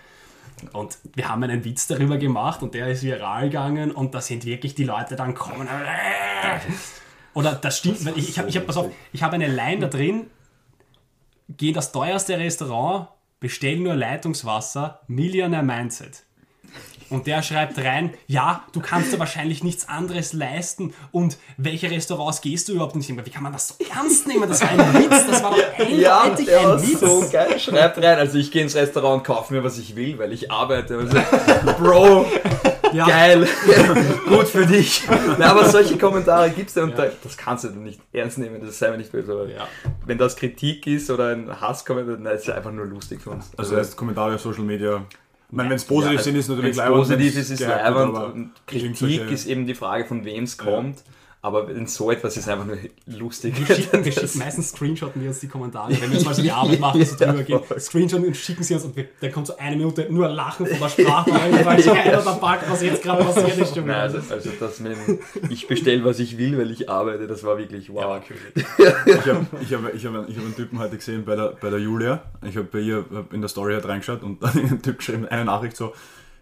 [0.74, 4.46] Und wir haben einen Witz darüber gemacht und der ist viral gegangen und da sind
[4.46, 5.68] wirklich die Leute dann kommen.
[7.34, 9.80] Oder das stimmt, weil ich, ich habe, ich hab, pass auf, ich habe eine Line
[9.80, 10.28] da drin,
[11.48, 13.08] geh in das teuerste Restaurant,
[13.40, 16.24] bestell nur Leitungswasser, Millionaire Mindset.
[17.10, 22.42] Und der schreibt rein, ja, du kannst dir wahrscheinlich nichts anderes leisten und welche Restaurants
[22.42, 23.20] gehst du überhaupt nicht hin?
[23.24, 24.48] Wie kann man das so ernst nehmen?
[24.48, 27.00] Das war ein Witz, das war doch Ja, eindeutig der war ein Witz.
[27.00, 27.60] so geil.
[27.60, 28.18] Schreibt rein.
[28.20, 30.98] Also ich gehe ins Restaurant und kaufe mir, was ich will, weil ich arbeite.
[30.98, 31.18] Also,
[31.80, 32.26] Bro,
[32.94, 33.08] Ja.
[33.08, 33.48] geil.
[34.28, 35.04] Gut für dich.
[35.38, 38.60] Na, aber solche Kommentare gibt es ja und da, das kannst du nicht ernst nehmen.
[38.66, 39.50] Das sei mir nicht böse.
[39.56, 39.68] Ja.
[40.06, 43.52] Wenn das Kritik ist oder ein Hasskommentar, dann ist es einfach nur lustig für uns.
[43.58, 45.04] Also heißt Kommentare auf Social Media.
[45.50, 48.52] Ich meine, wenn es positiv Ja, sind, ist natürlich leibend, positiv ist, ist leibend und
[48.68, 51.04] Kritik Kritik ist eben die Frage, von wem es kommt.
[51.42, 53.58] Aber wenn so etwas ist einfach nur lustig.
[53.58, 56.52] Wir schicken, wir schicken, meistens screenshotten wir uns die Kommentare, wenn wir mal so die
[56.52, 59.56] Arbeit machen, so drüber gehen, screenshotten und schicken sie uns und wir, dann kommt so
[59.56, 63.24] eine Minute nur Lachen von der Sprache, weil sich keiner da packt, was jetzt gerade
[63.24, 63.74] passiert ist.
[63.74, 65.20] Schon Nein, also, also das mit dem,
[65.50, 68.22] ich bestelle, was ich will, weil ich arbeite, das war wirklich wow.
[68.22, 71.70] Ich habe ich hab, ich hab, ich hab einen Typen heute gesehen bei der, bei
[71.70, 72.22] der Julia.
[72.46, 74.98] Ich habe bei ihr hab in der Story halt reingeschaut und dann hat ein Typ
[74.98, 75.94] geschrieben, eine Nachricht so,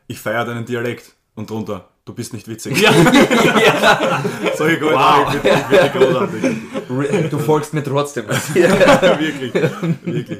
[0.08, 1.14] ich feiere deinen Dialekt.
[1.36, 2.82] Und drunter, du bist nicht witzig.
[2.82, 2.92] Ja.
[4.56, 5.26] Solche Wow.
[5.26, 7.30] Kommentare, wirklich, wirklich großartig.
[7.30, 8.28] Du folgst mir trotzdem.
[8.54, 9.54] wirklich,
[10.04, 10.40] wirklich.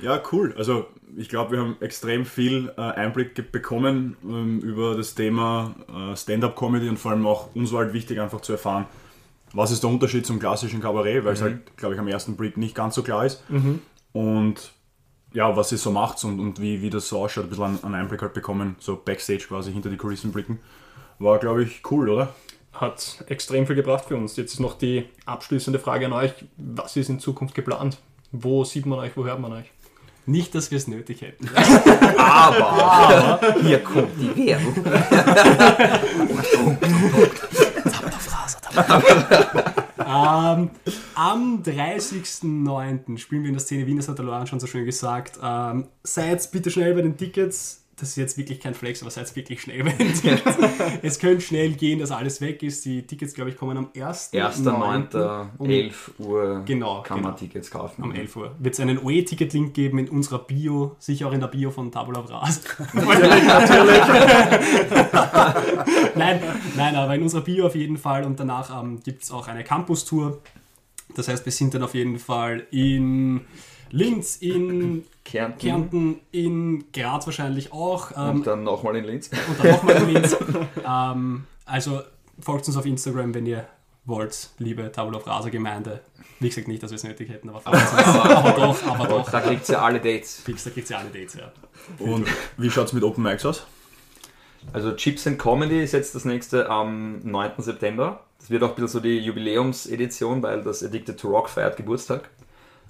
[0.00, 0.54] Ja, cool.
[0.56, 0.86] Also
[1.16, 6.88] ich glaube, wir haben extrem viel äh, Einblick bekommen ähm, über das Thema äh, Stand-up-Comedy
[6.88, 8.86] und vor allem auch uns war halt wichtig, einfach zu erfahren,
[9.52, 12.56] was ist der Unterschied zum klassischen Kabarett, weil es halt, glaube ich, am ersten Blick
[12.56, 13.42] nicht ganz so klar ist.
[14.12, 14.72] Und
[15.32, 17.84] ja, was es so macht und, und wie, wie das so ausschaut, ein bisschen einen
[17.84, 20.60] einen Einblick halt bekommen, so Backstage quasi hinter die Kulissen blicken.
[21.20, 22.34] War, glaube ich, cool, oder?
[22.72, 24.36] Hat extrem viel gebracht für uns.
[24.36, 26.32] Jetzt ist noch die abschließende Frage an euch.
[26.56, 27.98] Was ist in Zukunft geplant?
[28.32, 29.14] Wo sieht man euch?
[29.16, 29.70] Wo hört man euch?
[30.24, 31.46] Nicht, dass wir es nötig hätten.
[32.16, 34.74] Aber hier kommt die Werbung.
[39.98, 40.70] ähm,
[41.14, 43.18] am 30.09.
[43.18, 45.38] spielen wir in der Szene Wien, das hat der Loran schon so schön gesagt.
[45.42, 47.79] Ähm, seid bitte schnell bei den Tickets.
[48.00, 50.42] Das ist jetzt wirklich kein Flex, aber seid wirklich schnell Tickets.
[51.02, 52.86] es könnte schnell gehen, dass alles weg ist.
[52.86, 55.12] Die Tickets, glaube ich, kommen am 1.9.
[55.12, 55.48] 1.9.
[55.58, 57.38] um 11 Uhr Genau, kann man genau.
[57.38, 58.02] Tickets kaufen.
[58.02, 58.54] Um 11 Uhr.
[58.58, 62.22] Wird es einen OE-Ticket-Link geben in unserer Bio, sicher auch in der Bio von Tabula
[62.22, 62.62] Bras.
[66.14, 66.40] nein,
[66.76, 69.62] nein, aber in unserer Bio auf jeden Fall und danach ähm, gibt es auch eine
[69.62, 70.40] Campus-Tour.
[71.14, 73.42] Das heißt, wir sind dann auf jeden Fall in
[73.90, 75.58] Linz, in Kärnten.
[75.58, 79.30] Kärnten, in Graz wahrscheinlich auch ähm, Und dann nochmal in Linz.
[79.48, 80.36] und dann nochmal in Linz.
[80.86, 82.00] ähm, also
[82.40, 83.66] folgt uns auf Instagram, wenn ihr
[84.04, 86.00] wollt, liebe Tabula Rasa Gemeinde.
[86.38, 87.92] Wie gesagt, nicht, dass wir es nötig hätten, aber, uns.
[87.92, 89.30] aber doch, aber doch.
[89.30, 90.40] Da kriegt ihr alle Dates.
[90.40, 91.52] Fix, da kriegt ihr alle Dates, ja.
[91.98, 92.26] Und
[92.56, 93.66] wie schaut es mit Open Mics aus?
[94.72, 97.52] Also Chips and Comedy ist jetzt das nächste am 9.
[97.58, 98.24] September.
[98.38, 102.30] Das wird auch ein bisschen so die Jubiläumsedition, weil das Addicted to Rock feiert Geburtstag.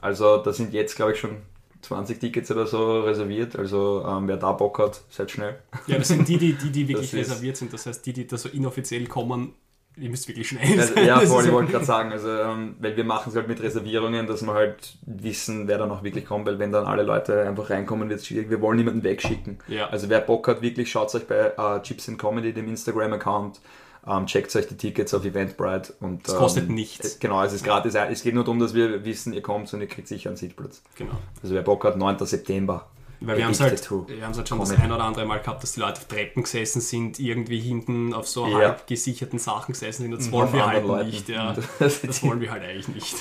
[0.00, 1.36] Also da sind jetzt, glaube ich, schon
[1.82, 3.56] 20 Tickets oder so reserviert.
[3.56, 5.58] Also ähm, wer da Bock hat, seid schnell.
[5.86, 7.72] Ja, das sind die, die, die, die wirklich Das reserviert sind.
[7.72, 9.54] Das heißt, die, die da so inoffiziell kommen,
[9.96, 11.06] ihr müsst wirklich schnell Also, sein.
[11.06, 14.26] ja, voll, ich wollte gerade sagen, also ähm, weil wir machen es halt mit Reservierungen,
[14.26, 17.70] dass wir halt wissen, wer dann auch wirklich kommt, weil wenn dann alle Leute einfach
[17.70, 18.50] reinkommen, wird es schwierig.
[18.50, 19.58] Wir wollen niemanden wegschicken.
[19.68, 19.88] Ja.
[19.88, 23.60] Also wer Bock hat, wirklich schaut euch bei äh, Chips in Comedy, dem Instagram-Account,
[24.06, 27.16] ähm, checkt euch die Tickets auf Eventbrite und Es kostet ähm, nichts.
[27.16, 27.94] äh, Genau, es ist gratis.
[27.94, 30.82] Es geht nur darum, dass wir wissen, ihr kommt und ihr kriegt sicher einen Sitzplatz.
[30.96, 31.12] Genau.
[31.42, 32.18] Also wer Bock hat, 9.
[32.26, 32.86] September.
[33.22, 34.82] Weil wir haben es halt, wir halt schon das Comedy.
[34.82, 38.26] ein oder andere Mal gehabt, dass die Leute auf Treppen gesessen sind, irgendwie hinten auf
[38.26, 38.58] so Ja.
[38.58, 40.12] halb gesicherten Sachen gesessen sind.
[40.12, 40.32] Das Mhm.
[40.32, 41.10] wollen wir halt Leuten.
[41.10, 41.28] nicht.
[41.28, 41.52] Ja.
[41.78, 43.14] Das- Das wollen wir halt eigentlich nicht.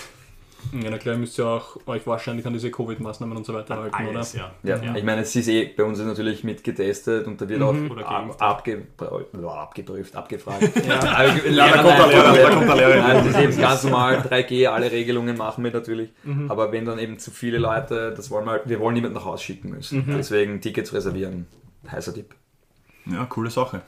[0.73, 3.77] Ja, na klar, ihr müsst ja auch euch wahrscheinlich an diese Covid-Maßnahmen und so weiter
[3.77, 4.51] halten, Alles, oder?
[4.63, 4.77] ja.
[4.83, 7.61] Ja, ich meine, es ist eh, bei uns ist natürlich mit getestet und da wird
[7.61, 8.83] auch Oder ab, abge,
[9.41, 10.61] ja, abgeprüft, abgefragt.
[10.87, 11.51] Ja, da kommt der
[12.07, 12.95] Lehrer, da kommt der Lehrer.
[12.97, 16.09] Nein, das ist eben ganz normal, 3G, alle Regelungen machen wir natürlich.
[16.47, 19.25] Aber wenn dann eben zu viele Leute, das wollen wir, halt- wir wollen niemanden nach
[19.25, 20.05] Hause schicken müssen.
[20.17, 21.47] Deswegen Tickets reservieren,
[21.91, 22.35] heißer Tipp.
[23.05, 23.81] Ja, coole Sache.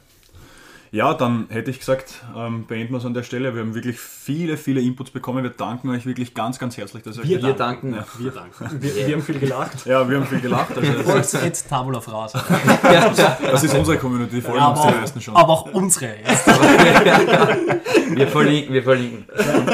[0.93, 3.55] Ja, dann hätte ich gesagt, ähm, beenden wir es an der Stelle.
[3.55, 5.41] Wir haben wirklich viele, viele Inputs bekommen.
[5.41, 7.93] Wir danken euch wirklich ganz, ganz herzlich, dass ihr Wir Wir danken.
[7.93, 8.05] Ja.
[8.19, 8.81] Wir danken.
[8.81, 9.85] Wir, wir haben viel gelacht.
[9.85, 10.71] Ja, wir haben viel gelacht.
[11.07, 12.43] Also jetzt Tabula Frasa.
[13.41, 15.35] das ist unsere Community, folgen Ja, uns aber, die auch, meisten schon.
[15.37, 16.07] aber auch unsere.
[16.17, 16.47] Jetzt.
[18.11, 19.25] Wir verlinken, wir verlinken.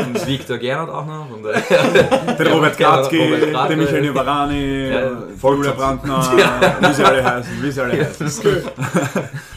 [0.05, 1.27] Und das Victor Gernot auch noch.
[1.31, 3.69] Und, äh, Den Robert Ja, Glatke, Robert Glatke.
[3.69, 5.09] den Michael Nivarani, Ja,
[5.41, 5.71] Julia.
[5.71, 6.21] Brandner,
[6.81, 8.27] wie sie alle heißen, wie sie alle heißen.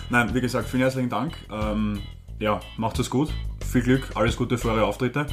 [0.08, 1.34] Nein, wie gesagt, vielen herzlichen Dank.
[1.50, 2.00] Ähm,
[2.38, 3.32] ja, macht es gut.
[3.70, 5.26] Viel Glück, alles Gute für eure Auftritte.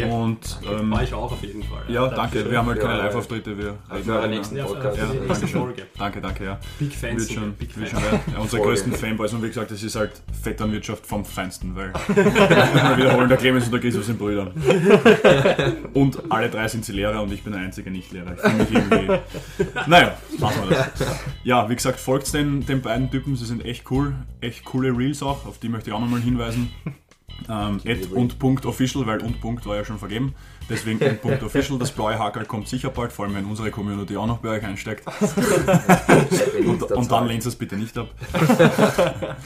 [0.00, 0.06] Ja.
[0.06, 1.82] Und ähm, War ich auch auf jeden Fall.
[1.88, 2.50] ja, danke.
[2.50, 3.56] Wir haben halt keine Ja, Live-Auftritte.
[3.56, 4.98] Wir reden für eure halt nächsten Podcast.
[4.98, 5.46] Ja, nächste danke.
[5.48, 5.82] Folge.
[5.98, 6.58] Danke, danke, ja.
[6.78, 7.28] Big Fans.
[7.28, 8.02] Wird schon, wir, Big wird Fans.
[8.02, 8.34] schon.
[8.34, 12.96] Ja, unsere größten Fanboys und wie gesagt, das ist halt Vetternwirtschaft vom Feinsten, weil mal
[12.96, 14.50] wiederholen, der Clemens und der Christoph sind Brüder.
[15.94, 18.34] Und alle drei sind sie Lehrer und ich bin der einzige Nicht-Lehrer.
[18.36, 19.18] Ich mich irgendwie.
[19.86, 20.90] Naja, machen wir das.
[21.44, 25.22] Ja, wie gesagt, folgt den, den beiden Typen, sie sind echt cool, echt coole Reels
[25.22, 26.70] auch, auf die möchte ich auch nochmal hinweisen.
[27.48, 30.34] Ähm, at und Punkt official, weil und Punkt war ja schon vergeben.
[30.70, 31.78] Deswegen und Punkt official.
[31.78, 34.64] Das blaue Hakel kommt sicher bald, vor allem wenn unsere Community auch noch bei euch
[34.64, 35.04] einsteigt.
[36.66, 38.08] Und, und dann lehnt es bitte nicht ab.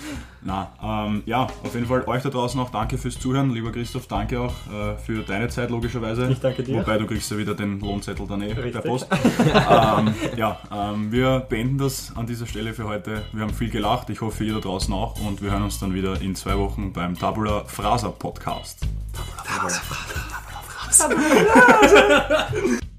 [0.42, 3.50] Na, ähm, ja, auf jeden Fall euch da draußen auch danke fürs Zuhören.
[3.50, 6.28] Lieber Christoph, danke auch äh, für deine Zeit logischerweise.
[6.30, 6.80] Ich danke dir.
[6.80, 8.82] Wobei du kriegst ja wieder den Lohnzettel dann eh per.
[8.82, 9.06] Post.
[9.10, 13.22] ähm, ja, ähm, wir beenden das an dieser Stelle für heute.
[13.32, 15.94] Wir haben viel gelacht, ich hoffe ihr da draußen auch und wir hören uns dann
[15.94, 18.80] wieder in zwei Wochen beim Tabula Frasa Podcast.
[19.12, 19.80] Tabula
[20.84, 21.08] Frasa.